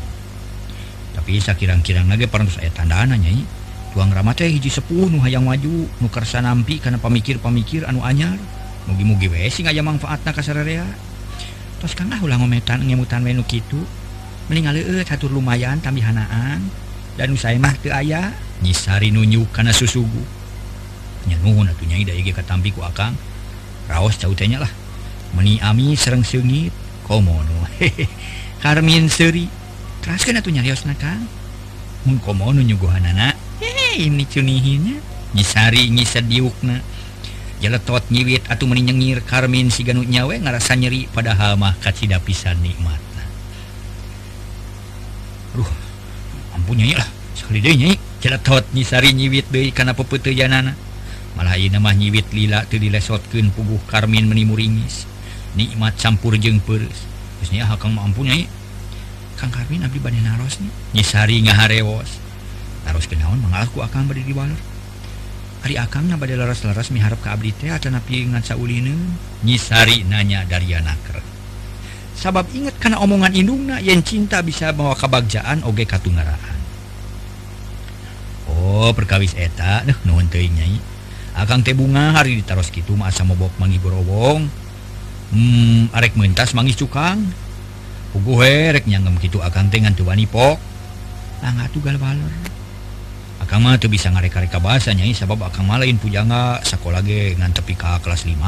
tapi 1.13 1.37
sakirang-kirang 1.45 2.09
lagi 2.09 2.25
pernah 2.25 2.49
saya 2.49 2.73
tandana 2.73 3.21
nyai 3.21 3.64
tuang 3.95 4.11
ramat 4.11 4.43
teh 4.43 4.51
hiji 4.51 4.75
sepuh 4.75 5.07
nu 5.07 5.23
hayang 5.23 5.47
maju 5.47 5.87
nu 5.87 6.07
kersa 6.11 6.43
nampi 6.43 6.83
karena 6.83 6.99
pamikir-pamikir 6.99 7.87
anu 7.87 8.03
anyar. 8.03 8.35
Mugi-mugi 8.91 9.31
we 9.31 9.47
sing 9.55 9.71
aya 9.71 9.87
manfaatna 9.87 10.35
ka 10.35 10.43
sararea 10.43 10.83
tos 11.79 11.95
kang 11.95 12.11
ah 12.11 12.19
ulah 12.19 12.37
ngometan 12.43 12.83
ngemutan 12.83 13.23
we 13.23 13.31
nu 13.31 13.47
kitu. 13.47 13.79
Mending 14.51 14.67
aleueut 14.67 15.07
hatur 15.07 15.31
lumayan 15.31 15.79
tambihanaan 15.79 16.59
dan 17.15 17.27
nu 17.31 17.39
sae 17.39 17.55
mah 17.55 17.71
teu 17.79 17.95
aya 17.95 18.35
nyisari 18.67 19.15
nunjuk 19.15 19.55
kana 19.55 19.71
susugu. 19.71 20.27
Nya 21.31 21.39
nuhun 21.47 21.71
atuh 21.71 21.87
nyai 21.87 22.03
da 22.03 22.19
ge 22.19 22.35
katampi 22.35 22.75
ku 22.75 22.83
akang. 22.83 23.15
Raos 23.87 24.19
cau 24.19 24.35
teh 24.35 24.51
lah. 24.51 24.69
Meni 25.39 25.63
ami 25.63 25.95
sareng 25.95 26.27
seungit 26.27 26.75
komono 27.07 27.63
Karmin 28.63 29.07
Seri 29.07 29.47
teraskeun 30.03 30.43
atuh 30.43 30.51
nyariosna 30.51 30.99
kang. 30.99 31.31
Mun 32.11 32.19
komono 32.19 32.59
nyuguhanana 32.59 33.34
ini 33.97 34.25
cunihinya. 34.27 34.97
Nyisari 35.35 35.91
nyisa 35.91 36.23
diukna. 36.23 36.83
Jeletot 37.63 38.05
nyiwit 38.13 38.45
atau 38.51 38.69
meninyengir 38.69 39.25
karmin 39.25 39.73
si 39.73 39.87
ganut 39.87 40.11
nyawe 40.11 40.35
ngerasa 40.37 40.77
nyeri. 40.77 41.09
Padahal 41.09 41.57
mah 41.57 41.79
kacida 41.81 42.21
pisan 42.21 42.61
nikmatna 42.61 43.15
ruh 45.55 45.71
ampun 46.53 46.77
nyanyi 46.83 46.99
lah. 46.99 47.09
Sekali 47.35 47.63
deh 47.63 47.75
nyanyi 47.75 47.97
jeletot 48.19 48.67
nyisari 48.75 49.15
nyiwit 49.15 49.47
deh 49.49 49.71
karena 49.71 49.95
pepetejanana. 49.95 50.75
Malah 51.35 51.59
ini 51.59 51.79
mah 51.79 51.95
nyiwit 51.95 52.31
lila 52.31 52.63
tuh 52.67 52.79
dilesotkeun 52.79 53.51
puguh 53.55 53.83
karmin 53.91 54.31
menimu 54.31 54.55
ringis 54.55 55.07
nikmat 55.55 55.95
campur 55.99 56.35
jeng 56.39 56.59
peres. 56.63 57.07
Terusnya 57.39 57.67
hakang 57.71 57.95
ah, 57.95 58.07
mampunya 58.07 58.35
nyanyi 58.35 58.47
kang 59.35 59.51
karmin 59.51 59.87
abdi 59.87 59.99
bade 60.03 60.19
naros 60.23 60.59
nih. 60.63 60.71
Nyisari 60.95 61.43
ngaharewos. 61.47 62.24
Naros 62.85 63.09
kenaon 63.09 63.41
mengalahku 63.41 63.81
akan 63.81 64.07
bade 64.07 64.23
di 64.23 64.37
walor 64.37 64.61
hari 65.65 65.81
akang 65.81 66.07
na 66.07 66.21
bade 66.21 66.37
laras-laras 66.37 66.93
miharap 66.93 67.21
ke 67.25 67.29
abdi 67.33 67.51
teh 67.57 67.73
atau 67.73 67.89
napi 67.89 68.29
ngan 68.29 68.45
saulina? 68.45 68.93
Nyisari 69.45 70.05
nanya 70.05 70.45
dari 70.45 70.77
anaker 70.77 71.35
sabab 72.15 72.47
inget 72.55 72.79
karena 72.79 73.03
omongan 73.03 73.35
indungna 73.35 73.77
yang 73.83 74.01
cinta 74.01 74.41
bisa 74.41 74.71
bawa 74.71 74.95
kebagjaan 74.95 75.67
oge 75.67 75.85
katungaraan. 75.85 76.57
Oh 78.49 78.89
perkawis 78.95 79.35
eta 79.35 79.83
deh 79.85 79.99
nuhun 80.07 80.31
teuing 80.31 80.55
nyai. 80.55 80.79
Akang 81.35 81.67
teh 81.67 81.75
bunga 81.75 82.15
hari 82.15 82.39
ditaros 82.39 82.71
gitu 82.71 82.95
masa 82.95 83.27
mobok 83.27 83.51
mangi 83.59 83.83
borobong 83.83 84.47
hmm 85.35 85.91
arek 85.91 86.15
mentas 86.15 86.55
mangis 86.55 86.79
cukang. 86.79 87.21
Puguh 88.15 88.47
herek 88.47 88.87
nyanggem 88.87 89.19
gitu 89.19 89.43
akang 89.43 89.69
teh 89.69 89.83
ngan 89.83 89.99
tuani 89.99 90.25
pok. 90.25 90.57
Langga 91.43 91.67
tugal 91.75 91.99
Akama 93.45 93.77
tuh 93.77 93.93
bisa 93.93 94.09
ngareka-reka 94.09 94.57
bahasanya 94.57 95.05
sabab 95.13 95.45
mah 95.45 95.77
lain 95.77 96.01
pujangga 96.01 96.65
sekolah 96.65 97.05
ge 97.05 97.37
ngan 97.37 97.53
tepi 97.53 97.77
ka 97.77 98.01
kelas 98.01 98.25
5 98.25 98.41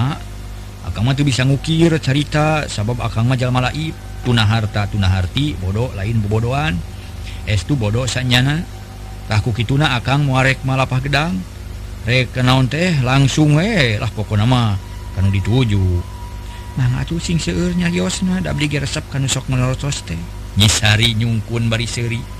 Akama 0.89 1.13
tuh 1.13 1.29
bisa 1.29 1.45
ngukir 1.45 1.93
cerita 2.01 2.65
sabab 2.65 3.05
Akang 3.05 3.29
mah 3.29 3.37
jalma 3.37 3.61
laib 3.61 3.93
tuna 4.25 4.49
harta 4.49 4.89
tuna 4.89 5.13
harti 5.13 5.53
bodoh 5.61 5.93
lain 5.93 6.25
bobodoan. 6.25 6.81
Es 7.45 7.69
tu 7.69 7.77
bodoh 7.77 8.09
sanyana. 8.09 8.65
Tahku 9.29 9.53
kituna 9.53 10.01
Akang 10.01 10.25
muarek 10.25 10.65
malapah 10.65 11.05
gedang. 11.05 11.45
Rek 12.09 12.33
naon 12.41 12.65
teh 12.71 12.97
langsung 13.05 13.61
we 13.61 14.01
lah 14.01 14.09
pokona 14.09 14.49
mah 14.49 14.81
kanu 15.13 15.29
dituju. 15.29 15.85
Nah 16.81 17.05
atuh 17.05 17.21
sing 17.21 17.37
da 17.37 18.49
abdi 18.49 18.65
ge 18.65 18.81
resep 18.81 19.05
kana 19.13 19.29
sok 19.29 19.53
menorotos 19.53 20.09
teh. 20.09 20.17
Nyisari 20.57 21.13
nyungkun 21.21 21.69
bari 21.69 21.85
seuri. 21.85 22.36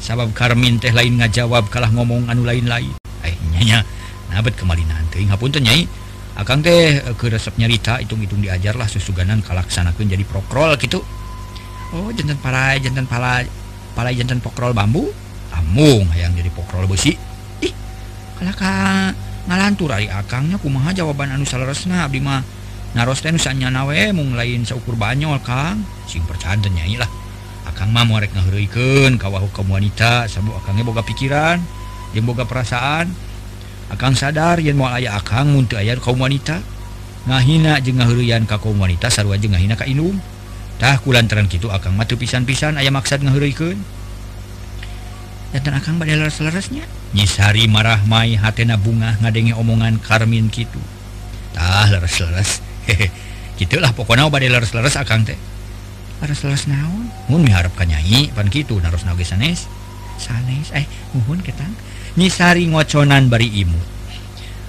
sabab 0.00 0.32
Karmin 0.36 0.80
teh 0.80 0.92
lain 0.92 1.18
ngajawab 1.20 1.68
kalah 1.72 1.90
ngomong 1.92 2.28
anu 2.30 2.44
lain-lain. 2.46 2.94
Ehnya 3.24 3.82
nabet 4.30 4.54
kemalinan 4.54 5.06
hapunten 5.32 5.64
nyai. 5.64 5.88
Akan 6.36 6.60
teh 6.60 7.00
eh, 7.00 7.14
ke 7.16 7.32
resep 7.32 7.56
nyarita 7.56 7.98
hitung-hitung 8.04 8.44
diajarlah 8.44 8.84
susuganan 8.86 9.40
kalaksanakan 9.40 10.04
jadi 10.04 10.24
prokrol 10.28 10.76
gitu 10.76 11.00
Oh 11.94 12.10
jantan 12.10 12.34
para 12.42 12.74
jantan 12.82 13.06
pala 13.06 13.46
pala 13.94 14.10
jantan 14.10 14.42
pokrol 14.42 14.74
bambu. 14.74 15.06
Amung 15.54 16.04
yang 16.18 16.34
jadi 16.34 16.50
pokrol 16.50 16.84
besi. 16.90 17.14
Ih 17.62 17.72
kalaka 18.36 19.14
ngalantur 19.46 19.94
ari 19.94 20.10
akangnya 20.10 20.58
kumaha 20.58 20.90
jawaban 20.90 21.30
anu 21.30 21.46
saleresna? 21.46 22.04
Abdi 22.04 22.18
mah 22.18 22.42
naros 22.98 23.22
teh 23.22 23.30
nu 23.30 23.38
sanya 23.38 23.70
nawe 23.70 24.10
mung 24.10 24.34
lain 24.34 24.66
saukur 24.66 24.98
banyol 24.98 25.38
kang. 25.46 25.86
Sing 26.10 26.26
percaya 26.26 26.58
nyai 26.58 26.98
lah. 26.98 27.08
akan 27.72 27.88
mamorek 27.90 28.30
ngaken 28.34 29.18
kawahu 29.18 29.50
kaum 29.50 29.70
wanita 29.70 30.30
sabuk 30.30 30.54
akannya 30.62 30.86
boga 30.86 31.02
pikiran 31.02 31.58
yang 32.14 32.24
boga 32.24 32.46
perasaan. 32.46 33.10
Akan 33.86 34.18
sadar 34.18 34.58
yang 34.58 34.82
mau 34.82 34.90
ayah 34.90 35.14
akan 35.22 35.54
untuk 35.54 35.78
ayat 35.78 36.02
kaum 36.02 36.18
wanita. 36.18 36.58
Ngahina 37.26 37.78
jeng 37.82 38.02
ngahurian 38.02 38.46
ka 38.46 38.58
kaum 38.58 38.78
wanita 38.78 39.10
sarua 39.10 39.38
jeng 39.38 39.54
ngahina 39.54 39.78
ka 39.78 39.86
inum. 39.86 40.18
Tah 40.78 40.98
kulantaran 41.02 41.46
kitu 41.46 41.70
akan 41.70 41.94
matu 41.94 42.18
pisan-pisan 42.18 42.78
ayah 42.78 42.90
maksud 42.90 43.22
ngahurikan 43.22 43.78
dan 45.54 45.72
akan 45.78 45.96
badai 45.96 46.20
leres-leresnya 46.20 46.84
nyisari 47.16 47.64
marah 47.70 48.02
mai 48.04 48.36
hatena 48.36 48.76
bunga 48.76 49.16
ngadengi 49.24 49.56
omongan 49.56 50.02
karmin 50.02 50.52
kitu. 50.52 50.80
Tah 51.56 51.88
leres-leres 51.88 52.60
hehe 52.90 53.08
gitulah 53.56 53.94
pokoknya 53.96 54.28
badai 54.28 54.52
leres-leres 54.52 54.98
akang 55.00 55.24
teh. 55.24 55.38
harus 56.22 56.40
les 56.46 56.64
naon? 56.70 57.08
Mun 57.28 57.42
miharapkan 57.44 57.88
nyai 57.88 58.32
pan 58.32 58.48
kitu 58.48 58.78
harus 58.80 59.04
nage 59.04 59.24
sanes? 59.26 59.68
Sanes? 60.16 60.72
Eh 60.72 60.88
muhun 61.12 61.40
ketang. 61.44 61.72
Nyisari 62.16 62.64
ngoconan 62.68 63.28
bari 63.28 63.48
imut. 63.64 63.84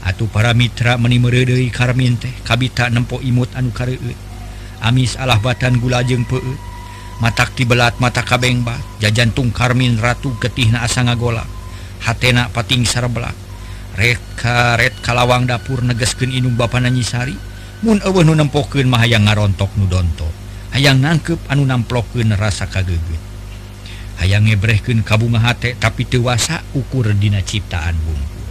Atuh 0.08 0.28
para 0.32 0.56
mitra 0.56 0.96
meni 0.96 1.20
meredei 1.20 1.68
karmin 1.68 2.16
teh 2.16 2.32
kabita 2.48 2.88
nempo 2.88 3.20
imut 3.20 3.52
anu 3.60 3.76
kareueut 3.76 4.16
amis 4.80 5.18
alah 5.20 5.42
batan 5.42 5.82
gula 5.84 6.06
jeung 6.06 6.24
peueut 6.24 6.62
matak 7.20 7.52
tibelat 7.58 7.98
mata 8.00 8.22
kabeng 8.22 8.62
bat 8.62 8.80
jajan 9.04 9.36
tung 9.36 9.50
karmin 9.52 10.00
ratu 10.00 10.32
getihna 10.40 10.86
asa 10.86 11.04
ngagolak 11.04 11.50
hatena 12.06 12.48
pating 12.54 12.88
sarbelak 12.88 13.36
rek 13.98 14.22
karet 14.38 14.94
kalawang 15.02 15.50
dapur 15.50 15.82
negeskeun 15.82 16.30
inung 16.30 16.54
bapana 16.54 16.88
nyisari. 16.88 17.34
Mun 17.78 18.02
eueuh 18.02 18.26
nu 18.26 18.34
nempokeun 18.34 18.90
mah 18.90 19.06
hayang 19.06 19.30
ngarontok 19.30 19.70
nu 19.78 19.86
dontok. 19.86 20.47
hayang 20.78 21.02
nangkep 21.02 21.42
anu 21.50 21.66
namplokeun 21.66 22.38
rasa 22.38 22.70
kageget 22.70 23.18
hayang 24.22 24.46
ngebreken 24.46 25.02
kabunga 25.02 25.42
hate 25.42 25.74
tapi 25.74 26.06
tewasa 26.06 26.62
ukur 26.78 27.10
dina 27.18 27.42
ciptaan 27.42 27.98
bungkul. 28.02 28.50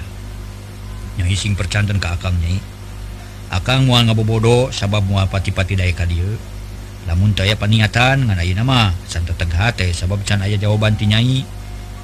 Nyahising 1.22 1.54
percanten 1.54 2.02
ke 2.02 2.08
akang 2.10 2.34
nyai. 2.38 2.58
Akang 3.50 3.86
mual 3.86 4.06
ngabobodo 4.10 4.74
sabab 4.74 5.06
mual 5.06 5.30
pati-pati 5.30 5.78
daya 5.78 5.94
ka 5.94 6.06
dieu. 6.06 6.38
Lamun 7.06 7.34
taya 7.34 7.54
paniatan 7.54 8.26
ngan 8.26 8.38
ayeuna 8.42 8.66
mah 8.66 8.90
can 9.06 9.22
teteg 9.22 9.50
hate 9.54 9.94
sabab 9.94 10.22
can 10.26 10.42
aya 10.42 10.58
jawaban 10.58 10.98
ti 10.98 11.06
nyai. 11.06 11.46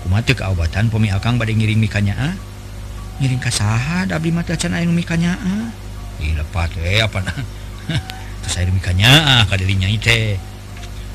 Kumaha 0.03 0.23
teu 0.23 0.39
kaobatan 0.39 0.91
pemi 0.91 1.11
akang 1.11 1.39
bade 1.39 1.55
ngiring 1.55 1.83
ka 1.87 1.99
ngiring 2.03 3.43
ka 3.43 3.51
saha 3.55 4.07
da 4.07 4.19
abdi 4.19 4.35
mah 4.35 4.43
can 4.43 4.75
aya 4.75 4.83
nu 4.87 4.95
mikanya 4.95 5.39
ah 5.39 5.71
dilepat 6.19 6.75
we 6.79 6.99
apa 6.99 7.19
nah 7.23 7.39
saya 8.49 8.69
mikanya 8.71 9.43
ah, 9.43 9.57
dirinya 9.57 9.87
itu 9.87 10.39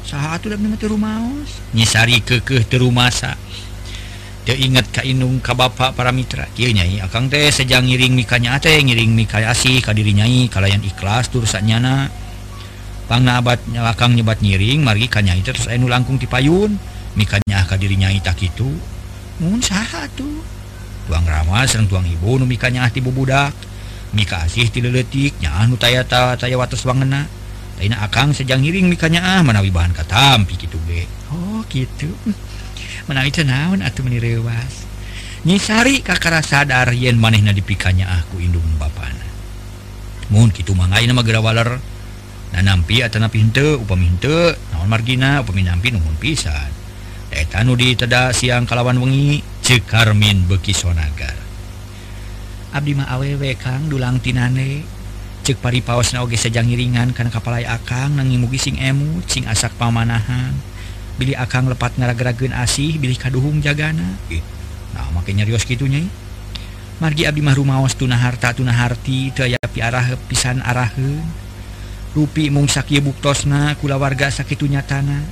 satu 0.08 0.48
nyisari 1.76 2.24
kekeh 2.24 2.64
terumasa 2.64 3.36
dia 4.48 4.56
ingat 4.56 4.88
inget 5.04 5.44
Ka 5.44 5.52
Bapak 5.52 5.92
para 5.92 6.16
Mitra. 6.16 6.48
Nyai 6.56 7.04
akang 7.04 7.28
teh 7.28 7.52
sejang 7.52 7.84
ngiring 7.84 8.16
mikanya 8.16 8.56
teh 8.56 8.80
ngiring 8.80 9.12
mikayasi 9.12 9.84
kadirinyai 9.84 10.48
kalayan 10.48 10.80
ikhlas 10.88 11.28
turusnyana 11.28 12.08
pangna 13.12 13.44
abad 13.44 13.60
nyalakang 13.68 14.16
nyebat 14.16 14.40
nyiring 14.40 14.88
nyai 14.88 15.44
teh 15.44 15.52
terus 15.52 15.68
enu 15.68 15.92
langkung 15.92 16.16
ti 16.16 16.32
payun 16.32 16.80
mikanya 17.20 17.60
ah 17.60 17.66
kadirinyai 17.68 18.24
tak 18.24 18.40
itu. 18.40 18.72
Mun 19.44 19.60
sah 19.60 20.08
tuh 20.16 20.40
tuang 21.12 21.28
rama 21.28 21.68
sareng 21.68 21.92
tuang 21.92 22.08
ibu 22.08 22.40
nu 22.40 22.48
mikanya 22.48 22.88
ah 22.88 22.92
ti 22.92 23.04
bubudak 23.04 23.52
dikasih 24.16 24.72
tidaktiknya 24.72 25.68
tayata 25.76 26.40
saya 26.40 26.56
wates 26.56 26.88
banget 26.88 27.28
akan 27.78 28.34
sejang 28.34 28.64
ngiring 28.64 28.88
mikanya 28.90 29.22
ah 29.22 29.42
menawi 29.44 29.70
bahan 29.70 29.94
katampi 29.94 30.58
gitu 30.58 30.80
be 30.88 31.06
Oh 31.28 31.60
gitu. 31.68 32.08
Menawi 33.08 33.32
naon 33.44 33.84
atau 33.84 34.04
menirewas 34.04 34.88
nyisari 35.48 36.04
kakara 36.04 36.44
sadar 36.44 36.92
yen 36.92 37.16
manehna 37.16 37.56
dipikannya 37.56 38.04
aku 38.04 38.36
ah, 38.36 38.44
indung 38.44 38.68
bapana. 38.76 39.28
Mun 40.28 40.52
gitu 40.52 40.76
mangai 40.76 41.08
nama 41.08 41.24
gerawaler 41.24 41.80
na 42.52 42.60
nampi 42.64 43.00
atau 43.00 43.24
napi 43.24 43.40
hente 43.40 43.80
upami 43.80 44.12
hente 44.12 44.60
naon 44.76 44.92
margina 44.92 45.40
upami 45.40 45.64
nampi 45.64 45.96
nuhun 45.96 46.20
pisan. 46.20 46.68
Eta 47.32 47.64
nu 47.64 47.80
di 47.80 47.96
teda 47.96 48.32
siang 48.36 48.68
kalawan 48.68 49.00
wengi 49.00 49.40
Cekarmin 49.64 50.48
beki 50.48 50.72
sonagar. 50.72 51.47
Abdimah 52.78 53.10
awewe 53.10 53.58
Kang 53.58 53.90
dulang 53.90 54.22
tinane. 54.22 54.86
Cek 55.42 55.58
pari 55.58 55.82
paos 55.82 56.14
na 56.14 56.22
oge 56.22 56.38
sejang 56.38 56.70
ngiringan 56.70 57.16
karena 57.16 57.34
kapalai 57.34 57.66
akang 57.66 58.14
nanging 58.14 58.46
mugising 58.46 58.78
emu 58.78 59.24
cing 59.26 59.50
asak 59.50 59.74
pamanahan. 59.82 60.54
Bilih 61.18 61.34
akang 61.40 61.66
lepat 61.66 61.98
ngaragerageun 61.98 62.54
asih 62.54 63.02
Billy 63.02 63.18
kaduhung 63.18 63.64
jagana. 63.64 64.20
Eh, 64.30 64.44
nah 64.94 65.10
makanya 65.16 65.48
kitu, 65.48 65.74
gitunya 65.74 66.06
margi 67.02 67.26
abdi 67.26 67.42
mah 67.46 67.54
rumaos 67.54 67.94
tuna 67.94 68.18
harta 68.18 68.54
tuna 68.54 68.74
harti 68.74 69.30
teu 69.34 69.48
aya 69.48 69.58
piarah 69.58 70.14
pisan 70.30 70.62
araheun. 70.62 71.26
Rupi 72.14 72.52
mung 72.52 72.70
sakieu 72.70 73.02
buktosna 73.02 73.74
kula 73.82 73.98
warga 73.98 74.30
sakitu 74.30 74.68
nyatana. 74.68 75.26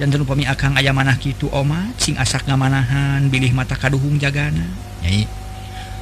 Dan 0.00 0.16
upami 0.16 0.48
akang 0.48 0.78
aya 0.80 0.96
manah 0.96 1.20
kitu 1.20 1.50
omah 1.52 1.92
cing 2.00 2.16
asak 2.16 2.48
ngamanahan 2.48 3.28
bilih 3.28 3.52
mata 3.52 3.76
kaduhung 3.76 4.16
jagana. 4.16 4.64
Nyai 5.04 5.39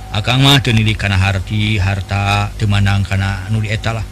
Akang 0.08 0.40
mah 0.40 0.64
tenili 0.64 0.96
kana 0.96 1.20
harti 1.20 1.76
harta 1.76 2.48
temanang 2.56 3.04
kana 3.04 3.44
nudi 3.52 3.68
etalah 3.68 4.02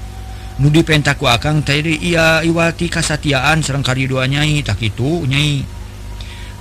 nudi 0.61 0.85
pentaku 0.85 1.25
Akang 1.25 1.65
tadi 1.65 1.97
ia 2.01 2.45
iwati 2.45 2.89
kasatiaan 2.93 3.65
serrang 3.65 3.85
kari 3.85 4.09
dua 4.09 4.29
nyai 4.29 4.61
tak 4.61 4.81
itu 4.85 5.25
nyai. 5.25 5.65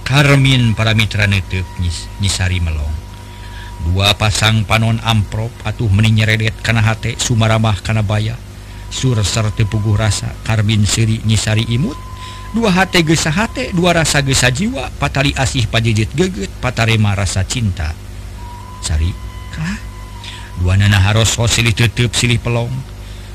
Karmin 0.06 0.78
para 0.78 0.94
mitra 0.94 1.26
netep 1.26 1.66
nyis, 1.82 2.06
nyisari 2.22 2.62
melong. 2.62 2.94
Dua 3.90 4.14
pasang 4.14 4.62
panon 4.62 5.02
amprop 5.02 5.50
atuh 5.66 5.90
mennyeret 5.90 6.54
kana 6.62 6.86
hate 6.86 7.18
Sumaramah 7.18 7.82
kana 7.82 8.06
baya. 8.06 8.38
Sur 8.94 9.18
serta 9.26 9.66
puguh 9.66 9.98
rasa 9.98 10.30
Karmin 10.46 10.86
seri 10.86 11.20
nyisari 11.26 11.66
imut. 11.74 11.98
Dua 12.54 12.72
hate 12.72 13.02
gesa 13.02 13.34
hate 13.34 13.74
dua 13.74 13.98
rasa 13.98 14.22
gesa 14.22 14.54
jiwa. 14.54 14.94
Patali 15.02 15.34
asih 15.34 15.66
pajejit 15.68 16.14
geget 16.14 16.54
patarema 16.62 17.18
rasa 17.18 17.42
cinta. 17.44 17.92
Cari 18.86 19.25
Dua 20.60 20.80
nana 20.80 20.98
harus 21.04 21.36
oh, 21.38 21.52
silih 21.52 21.76
tutup 21.76 22.16
silih 22.16 22.40
pelong. 22.40 22.72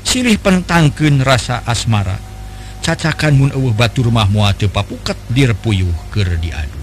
Silih 0.01 0.41
pentangken 0.41 1.21
rasa 1.21 1.61
asmara. 1.63 2.17
Cacakan 2.81 3.37
Mun 3.37 3.51
Batur 3.77 4.09
Mahmuate 4.09 4.65
Papuket 4.65 5.15
dirpuyuh 5.29 5.93
ke 6.09 6.25
diadu. 6.41 6.80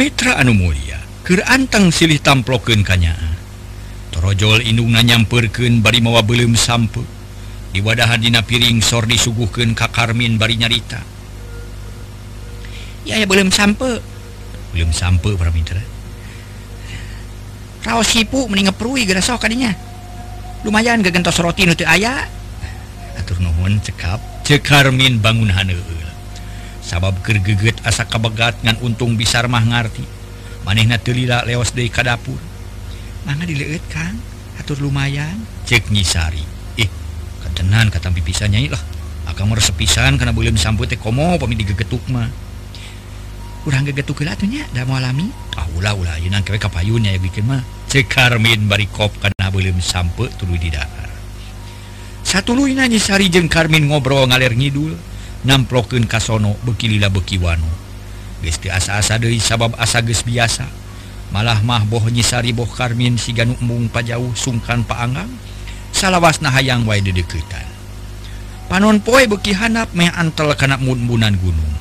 Mitra 0.00 0.40
anu 0.40 0.56
Mulia 0.56 0.96
keanteng 1.28 1.92
silih 1.92 2.16
tamploken 2.24 2.80
kanyatorojol 2.80 4.64
inungna 4.64 5.04
nyamperken 5.04 5.84
bari 5.84 6.00
mawa 6.00 6.24
belum 6.24 6.56
sampe. 6.56 7.04
Di 7.68 7.84
wadahan 7.84 8.16
dina 8.16 8.40
piring 8.40 8.80
sor 8.80 9.04
disuguhken 9.04 9.76
ka 9.76 9.92
Karmin 9.92 10.40
bari 10.40 10.56
nyarita. 10.56 11.04
Ya, 13.04 13.20
ya 13.20 13.28
belum 13.28 13.52
sampe. 13.52 14.00
Belum 14.72 14.88
sampe 14.96 15.36
para 15.36 15.52
Mitra 15.52 15.84
Raos 17.84 18.08
sipu 18.08 18.48
mending 18.48 18.72
ngeperui 18.72 19.04
gerasok 19.04 19.36
kadinya 19.36 19.76
lumayan 20.64 21.04
gegentos 21.04 21.36
roti 21.44 21.68
nutu 21.68 21.84
ayah 21.84 22.24
atur 23.20 23.36
nuhun 23.44 23.84
cekap. 23.84 24.16
Cekarmin 24.48 25.20
bangun 25.20 25.52
haneul 25.52 26.09
sabab 26.80 27.16
gergeget 27.24 27.76
asa 27.84 28.08
kabegat 28.08 28.56
ngan 28.64 28.80
untung 28.84 29.14
bisa 29.16 29.44
mah 29.46 29.62
ngerti 29.62 30.04
maneh 30.64 30.84
telila 31.00 31.44
lewas 31.44 31.72
dari 31.72 31.88
kadapur 31.88 32.40
mana 33.24 33.44
dilihat 33.44 33.84
kan 33.92 34.16
atur 34.60 34.80
lumayan. 34.84 35.40
Cek 35.64 35.88
nyisari. 35.88 36.44
Eh 36.76 36.88
ketenan 37.42 37.88
kata 37.88 38.12
pisah 38.12 38.46
nyai 38.46 38.68
lah. 38.68 38.80
Akan 39.28 39.48
meresepisan 39.48 40.20
karena 40.20 40.36
belum 40.36 40.60
sambut 40.60 40.86
teh 40.86 41.00
komo 41.00 41.40
pami 41.40 41.56
digegetuk 41.56 42.04
mah. 42.12 42.28
Kurang 43.64 43.88
gegetuk 43.88 44.24
atunya 44.24 44.64
dah 44.72 44.84
mau 44.88 44.96
alami? 44.96 45.28
Ah 45.56 45.68
ulah 45.76 45.96
ulah. 45.96 46.16
Yeuna 46.20 46.40
kewe 46.44 46.60
kapayunnya 46.60 47.12
ya 47.16 47.20
bikin 47.20 47.48
mah. 47.48 47.60
Cek 47.90 48.06
Karmin 48.06 48.70
bari 48.70 48.86
kop 48.86 49.10
karena 49.18 49.50
belum 49.50 49.82
sampai 49.82 50.30
tulu 50.38 50.54
di 50.54 50.70
dahar 50.70 51.10
satu 52.20 52.54
luina 52.54 52.86
nyisari 52.86 53.26
jeung 53.26 53.50
Karmin 53.50 53.90
ngobrol 53.90 54.30
ngalir 54.30 54.54
ngidul 54.54 54.94
namploken 55.44 56.04
kasono 56.04 56.56
bekilila 56.64 57.08
bekiwano 57.08 57.68
gesti 58.40 58.72
asa-asa 58.72 59.20
Dehi 59.20 59.36
sabab 59.36 59.76
asa 59.76 60.00
ge 60.00 60.16
biasa. 60.16 60.64
Malah 61.30 61.62
mah 61.62 61.86
boh 61.86 62.02
nyisari 62.10 62.50
boh 62.50 62.66
karmin 62.66 63.14
siganu 63.14 63.54
embung 63.62 63.86
pajauh 63.86 64.34
sungkan 64.34 64.82
paanggang 64.82 65.30
salawas 65.94 66.42
na 66.42 66.50
hayang 66.50 66.82
wa 66.82 66.98
dedeketan 66.98 67.70
panon 68.66 68.98
poe 68.98 69.30
beki 69.30 69.54
hanap 69.54 69.94
me 69.94 70.10
antel 70.10 70.50
kana 70.58 70.80
mumbunan 70.82 71.36
gunung. 71.38 71.74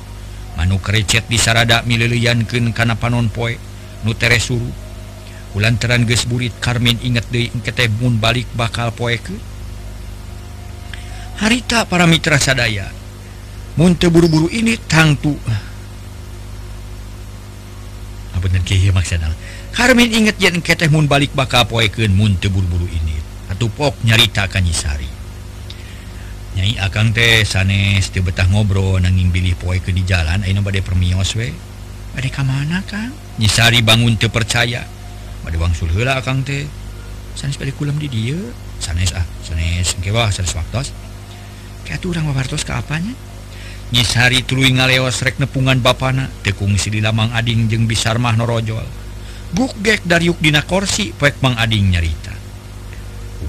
Manuk 0.53 0.86
recet 0.91 1.26
di 1.32 1.39
sarada 1.39 1.82
mililianken 1.88 2.76
kana 2.78 2.93
panon 2.93 3.32
poe 3.34 3.57
nutere 4.05 4.38
suru. 4.38 4.70
Lantaran 5.57 6.05
gesburit 6.05 6.53
karmin 6.62 7.01
inget 7.01 7.26
deui 7.34 7.49
engke 7.49 7.74
mun 7.97 8.22
balik 8.22 8.45
bakal 8.53 8.93
poeke 8.93 9.34
harita 11.41 11.89
para 11.89 12.05
mitra 12.05 12.38
sadaya 12.38 12.91
Munte 13.80 14.11
buru-buru 14.11 14.51
ini 14.51 14.75
tangtu. 14.75 15.32
Apunten 18.36 18.59
kieu 18.67 18.75
iya, 18.75 18.91
maksudna. 18.91 19.32
Karmin 19.71 20.11
inget 20.11 20.36
yen 20.36 20.59
engke 20.59 20.75
teh 20.75 20.91
mun 20.91 21.07
balik 21.07 21.32
bakal 21.32 21.63
poekeun 21.63 22.11
munte 22.11 22.51
buru-buru 22.51 22.84
ini. 22.91 23.15
Atuh 23.47 23.71
pok 23.71 23.95
nyarita 24.03 24.51
ka 24.51 24.59
Nyisari. 24.59 25.07
Nyai 26.59 26.75
Akang 26.84 27.15
teh 27.15 27.47
sanes 27.47 28.11
teu 28.11 28.19
betah 28.19 28.51
ngobrol 28.51 28.99
nanging 28.99 29.32
bilih 29.32 29.55
poekeun 29.55 29.95
di 29.95 30.03
jalan 30.03 30.43
ayeuna 30.43 30.59
bade 30.59 30.84
permios 30.84 31.39
we. 31.39 31.55
Bade 32.11 32.27
ka 32.36 32.43
mana 32.43 32.84
Kang? 32.84 33.15
Nyisari 33.39 33.80
bangun 33.80 34.19
teu 34.19 34.27
percaya. 34.27 34.84
Bade 35.47 35.55
wangsul 35.55 35.88
heula 35.95 36.19
Akang 36.19 36.43
teh. 36.43 36.67
Sanes 37.32 37.55
bade 37.55 37.71
kulam 37.71 37.95
di 37.95 38.11
dieu. 38.11 38.51
Sanes 38.84 39.15
ah, 39.15 39.23
sanes 39.39 39.95
engke 39.95 40.11
wah 40.11 40.27
sanes 40.36 40.51
waktos. 40.51 40.91
Kayak 41.88 42.03
tuh 42.03 42.11
orang 42.11 42.27
wabartos 42.27 42.67
ke 42.67 42.75
apanya? 42.75 43.28
nyisari 43.89 44.45
tulu 44.45 44.65
ngalewas 44.69 45.21
rek 45.25 45.41
nepungan 45.41 45.81
bana 45.81 46.29
tekungsi 46.45 46.93
di 46.93 46.99
lamang 47.01 47.33
Ading 47.33 47.69
jeung 47.69 47.85
bisar 47.89 48.21
mah 48.21 48.37
norojol. 48.37 48.85
Gukgek 49.49 50.05
dari 50.05 50.29
yukdina 50.29 50.61
korsi 50.61 51.09
pek 51.09 51.41
Mang 51.41 51.57
Ading 51.57 51.97
nyarita. 51.97 52.33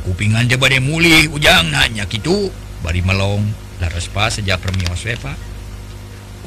Kupingan 0.01 0.49
je 0.49 0.57
badai 0.57 0.81
mulih 0.81 1.29
ujang 1.29 1.69
nanya 1.69 2.09
gitu 2.09 2.49
bari 2.81 3.05
melong 3.05 3.45
larespa 3.85 4.33
sejak 4.33 4.57
permios 4.65 5.05
wepa 5.05 5.37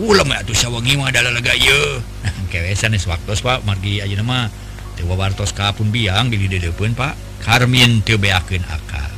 ulam 0.01 0.25
atuh 0.33 0.57
sawangi 0.57 0.97
mah 0.97 1.13
adalah 1.13 1.29
lega 1.29 1.53
ye. 1.53 2.01
Kewesan 2.51 2.97
es 2.97 3.05
waktu 3.05 3.37
pak 3.37 3.61
margi 3.61 4.01
aja 4.01 4.17
nama. 4.17 4.49
Tewa 4.97 5.17
wartos 5.17 5.53
kapun 5.53 5.93
biang 5.93 6.33
di 6.33 6.41
lidah 6.41 6.69
depan 6.69 6.97
pak. 6.97 7.13
Karmin 7.45 8.01
tebeakin 8.01 8.65
akal. 8.65 9.11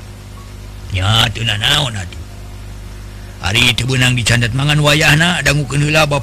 Ya 0.91 1.27
tuh 1.31 1.47
nanaon 1.47 1.95
atuh 1.95 2.24
hari 3.43 3.75
itu 3.75 3.83
benang 3.87 4.15
dicandat 4.15 4.55
mangan 4.55 4.79
wayah 4.79 5.41
dangukenla 5.41 6.07
ba 6.07 6.19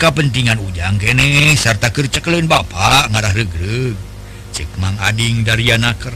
kepentingan 0.00 0.56
ujang 0.64 0.96
kene 0.96 1.52
serta 1.60 1.92
kerceklen 1.92 2.48
Bapak 2.48 3.12
ngarah 3.12 3.36
regreg. 3.36 3.96
Cekmang 4.52 5.00
Ading 5.00 5.48
dariyanaker 5.48 6.12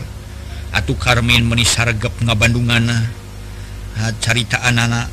Atuh 0.77 0.97
Karmin 1.01 1.49
menisargep 1.49 2.21
nga 2.21 2.37
Bandungana 2.37 3.09
carita 4.21 4.61
anak 4.61 5.09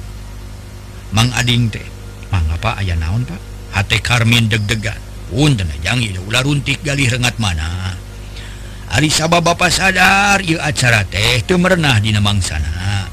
Mang 1.15 1.31
Ading 1.31 1.71
teh 1.71 1.88
mangapa 2.31 2.75
ayah 2.84 2.99
naon 2.99 3.23
Pak? 3.23 3.39
H 3.73 3.79
Karmin 4.03 4.51
deg-degan. 4.51 4.99
Pun 5.31 5.55
tenajang 5.55 6.03
ular 6.27 6.45
runtik 6.45 6.84
gali 6.84 7.07
rengat 7.07 7.39
mana. 7.39 7.95
Ari 8.91 9.09
sabah 9.09 9.41
Bapak 9.41 9.71
sadar 9.71 10.43
ia 10.43 10.63
acara 10.63 11.07
teh 11.07 11.41
itu 11.43 11.55
merenah 11.57 11.97
di 11.99 12.11
Namang 12.11 12.43
sana 12.43 13.12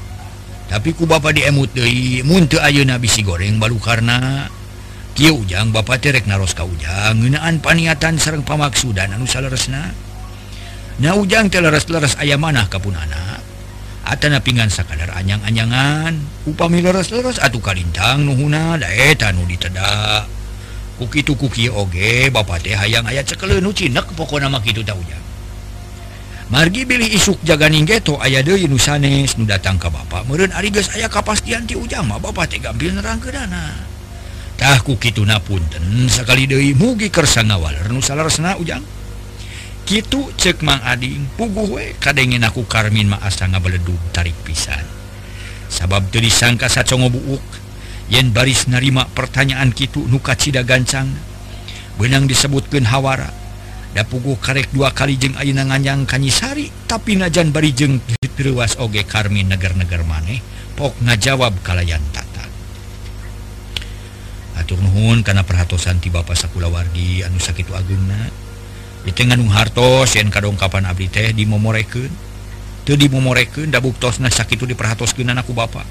tapi 0.71 0.95
ku 0.95 1.03
Bapak 1.03 1.35
diemut 1.35 1.75
teu 1.75 2.59
ayeuna 2.63 2.95
nabisi 2.95 3.27
goreng 3.27 3.59
baru 3.59 3.75
karena 3.75 4.47
Ki 5.11 5.27
ujang 5.27 5.75
Bapak 5.75 5.99
terek 5.99 6.23
naros 6.23 6.55
kau 6.55 6.71
ujang. 6.71 7.19
Ngenaan 7.19 7.59
paniatan 7.59 8.15
sareng 8.15 8.47
pamaksudan 8.47 9.11
anu 9.11 9.27
saleresna 9.27 9.91
Nah 11.03 11.13
ujang 11.19 11.51
teleres-leres 11.51 12.15
ayam 12.15 12.39
manah 12.39 12.71
kapun 12.71 12.95
anak 12.95 13.43
Atana 14.07 14.39
pingan 14.39 14.71
sakadar 14.71 15.11
anyang-anyangan. 15.11 16.15
Upami 16.47 16.79
leres-leres 16.79 17.43
atuh 17.43 17.59
kalintang 17.59 18.23
nuhuna 18.23 18.79
daeta 18.79 19.35
nu 19.35 19.43
diteda. 19.43 20.23
Kukitu 20.95 21.35
kuki 21.35 21.67
oge 21.67 22.31
Bapak 22.31 22.63
teh 22.63 22.79
hayang 22.79 23.03
ayat 23.11 23.27
sekele 23.27 23.59
nucinek 23.59 24.07
pokok 24.15 24.39
nama 24.39 24.63
gitu 24.63 24.81
ta 24.87 24.95
ujang. 24.95 25.30
margi 26.51 26.83
Billy 26.83 27.15
isuk 27.15 27.39
jaganing 27.47 27.87
getto 27.87 28.19
aya 28.19 28.43
Dewi 28.43 28.67
Nusanes 28.67 29.39
datang 29.47 29.79
ke 29.79 29.87
Bapak. 29.87 30.27
Ari 30.27 30.51
Arigas 30.51 30.91
aya 30.91 31.07
kapastian 31.07 31.63
ti 31.63 31.79
ujama 31.79 32.19
Bapak 32.19 32.51
tegampil 32.51 32.91
nerang 32.91 33.23
ke 33.23 33.31
danatahku 33.31 34.99
Kituna 34.99 35.39
punten 35.39 36.11
sekali 36.11 36.45
Dewi 36.45 36.75
mugi 36.75 37.07
Kersanawal 37.07 37.87
Nusalarna 37.87 38.59
ujang. 38.59 38.83
Gitu 39.87 40.29
cek 40.37 40.61
Mang 40.61 40.83
Ading 40.83 41.39
puguwe 41.39 41.97
kadengin 41.97 42.43
aku 42.45 42.67
Karmin 42.67 43.09
maasa 43.09 43.47
ngabeledug 43.47 43.97
tarik 44.11 44.35
pisan. 44.43 44.83
Sabab 45.71 46.11
jadi 46.11 46.27
sangka 46.27 46.67
sacongo 46.67 47.07
buuk 47.07 47.43
yen 48.11 48.35
baris 48.35 48.67
narima 48.67 49.07
pertanyaan 49.07 49.71
Kitu 49.71 50.03
nuka 50.03 50.35
Cida 50.35 50.67
gancang 50.67 51.07
benang 51.95 52.27
disebutkan 52.27 52.83
Hawara. 52.91 53.40
Da 53.91 54.07
puguh 54.07 54.39
karek 54.39 54.71
dua 54.71 54.95
kali 54.95 55.19
jeung 55.19 55.35
Aina 55.35 55.67
nganyang 55.67 56.07
Kanyisari 56.07 56.71
tapi 56.87 57.19
najan 57.19 57.51
bari 57.51 57.75
jeung 57.75 57.99
diruas 58.39 58.79
oge 58.79 59.03
Karmi 59.03 59.43
neger-neger 59.43 60.07
maneh. 60.07 60.39
Pok 60.79 60.95
ngajawab 61.03 61.59
kalayan 61.59 61.99
tata. 62.15 62.47
Atur 64.55 64.79
nuhun 64.79 65.27
kana 65.27 65.43
perhatosan 65.43 65.99
ti 65.99 66.07
Bapak 66.07 66.39
sakulawargi 66.39 67.27
anu 67.27 67.35
sakitu 67.37 67.75
agungna 67.75 68.31
itu 69.01 69.25
nganung 69.25 69.49
hartos 69.49 70.13
yen 70.15 70.31
kadongkapan 70.31 70.87
abdi 70.87 71.11
teh 71.11 71.35
dimomorekeun. 71.35 72.31
Teu 72.87 72.95
dimomorekeun 72.95 73.75
da 73.75 73.83
buktosna 73.83 74.31
sakitu 74.31 74.63
diperhatoskeun 74.63 75.35
aku 75.35 75.51
Bapak. 75.51 75.83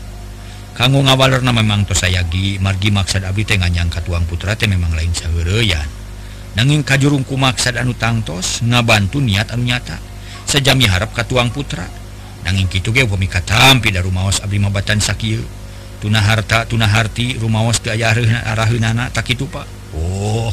Kanggo 0.73 1.05
ngawalerna 1.05 1.53
memang 1.53 1.85
tos 1.85 2.01
sayagi 2.01 2.57
margi 2.65 2.89
maksad 2.89 3.29
abdi 3.29 3.45
teh 3.45 3.61
nganyang 3.61 3.93
ka 3.93 4.01
tuang 4.01 4.25
putra 4.25 4.57
teh 4.57 4.65
memang 4.65 4.97
lain 4.97 5.13
saheureuyan 5.13 6.00
nanging 6.59 6.83
kajurung 6.83 7.23
kumaksad 7.23 7.79
anu 7.79 7.95
tangtos 7.95 8.65
ngabantu 8.65 9.23
niat 9.23 9.55
anu 9.55 9.69
nyata. 9.69 9.99
Sejami 10.47 10.91
harap 10.91 11.15
ka 11.15 11.23
tuang 11.23 11.55
putra. 11.55 11.87
Nanging 12.43 12.67
kitu 12.67 12.91
ge 12.91 13.05
pemikat 13.05 13.47
tampi 13.47 13.93
da 13.93 14.01
rumaos 14.01 14.41
abdi 14.41 14.57
mabatan 14.57 14.99
sakieu 14.99 15.45
tuna 16.01 16.25
harta 16.25 16.65
tuna 16.65 16.89
harti 16.89 17.37
rumaos 17.37 17.79
teu 17.85 17.93
aya 17.93 18.17
araheunana 18.49 19.13
tak 19.13 19.29
kitu 19.29 19.45
pak. 19.45 19.69
Oh 19.93 20.49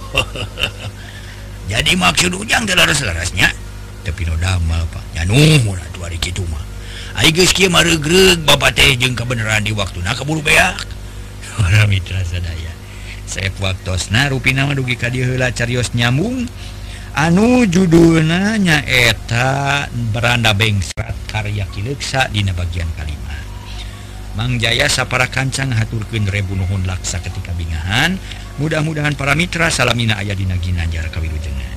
jadi 1.71 1.95
maksud 1.95 2.35
ujang 2.35 2.67
teu 2.67 2.75
leres-leresnya 2.75 3.49
tapi 4.03 4.27
no 4.27 4.35
damel 4.35 4.83
pak. 4.91 5.03
Nya 5.15 5.23
nuhun 5.25 5.79
atuh 5.79 6.03
ari 6.05 6.19
kitu 6.19 6.43
mah. 6.51 6.63
Ai 7.17 7.33
geus 7.33 7.49
kieu 7.55 7.71
maregreg 7.71 8.45
bapak 8.45 8.77
teh 8.77 8.93
jeung 8.93 9.17
kabeneran 9.17 9.65
di 9.65 9.73
waktuna 9.73 10.13
kaburu 10.13 10.43
beak. 10.45 10.85
Mitra 11.89 12.21
sadaya. 12.21 12.76
sewaktus 13.27 14.09
rupina 14.31 14.65
mah 14.65 14.73
dugi 14.73 14.95
ka 14.95 15.11
dila 15.11 15.51
carios 15.51 15.91
nyambung. 15.93 16.47
Anu 17.17 17.65
judulna 17.65 18.61
nyaeta 18.61 19.89
beranda 20.13 20.53
bengsrat 20.53 21.17
karya 21.25 21.65
kileksa 21.73 22.29
dina 22.29 22.53
bagian 22.53 22.85
kalima. 22.93 23.37
Mang 24.37 24.61
Jaya 24.61 24.85
sapara 24.85 25.25
kancang 25.25 25.73
haturkeun 25.73 26.29
rebunuhun 26.29 26.85
laksa 26.85 27.17
ketika 27.17 27.57
bingahan. 27.57 28.21
Mudah-mudahan 28.61 29.17
para 29.17 29.33
mitra 29.33 29.73
salamina 29.73 30.21
aya 30.21 30.37
dina 30.37 30.57
ginanjar 30.61 31.09
kawilujengan. 31.09 31.76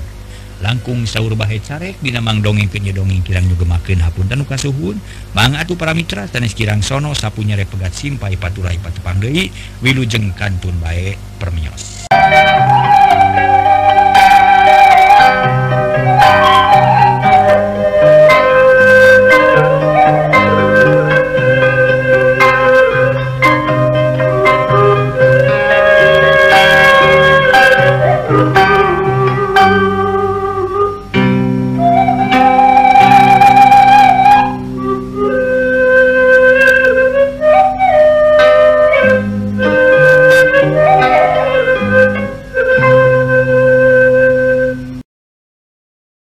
langkung 0.61 1.09
sauur 1.09 1.35
Bahe 1.35 1.59
Carek 1.59 1.99
Binamang 2.05 2.45
dongeng 2.45 2.69
penye 2.69 2.93
dongeng 2.93 3.25
kirang 3.25 3.49
nyugemakin 3.49 4.01
hapun 4.05 4.29
dan 4.29 4.45
muka 4.45 4.61
suhun 4.61 5.01
mangatu 5.33 5.75
para 5.75 5.97
Mitra 5.97 6.29
tenis 6.29 6.53
kirang 6.53 6.85
sono 6.85 7.17
sapunya 7.17 7.57
repegat 7.57 7.91
pegat 7.91 7.93
simpai 7.97 8.37
paturai 8.37 8.77
patepangdei 8.79 9.49
wilujeng 9.81 10.37
kantun 10.37 10.77
baik 10.79 11.17
permios. 11.41 12.07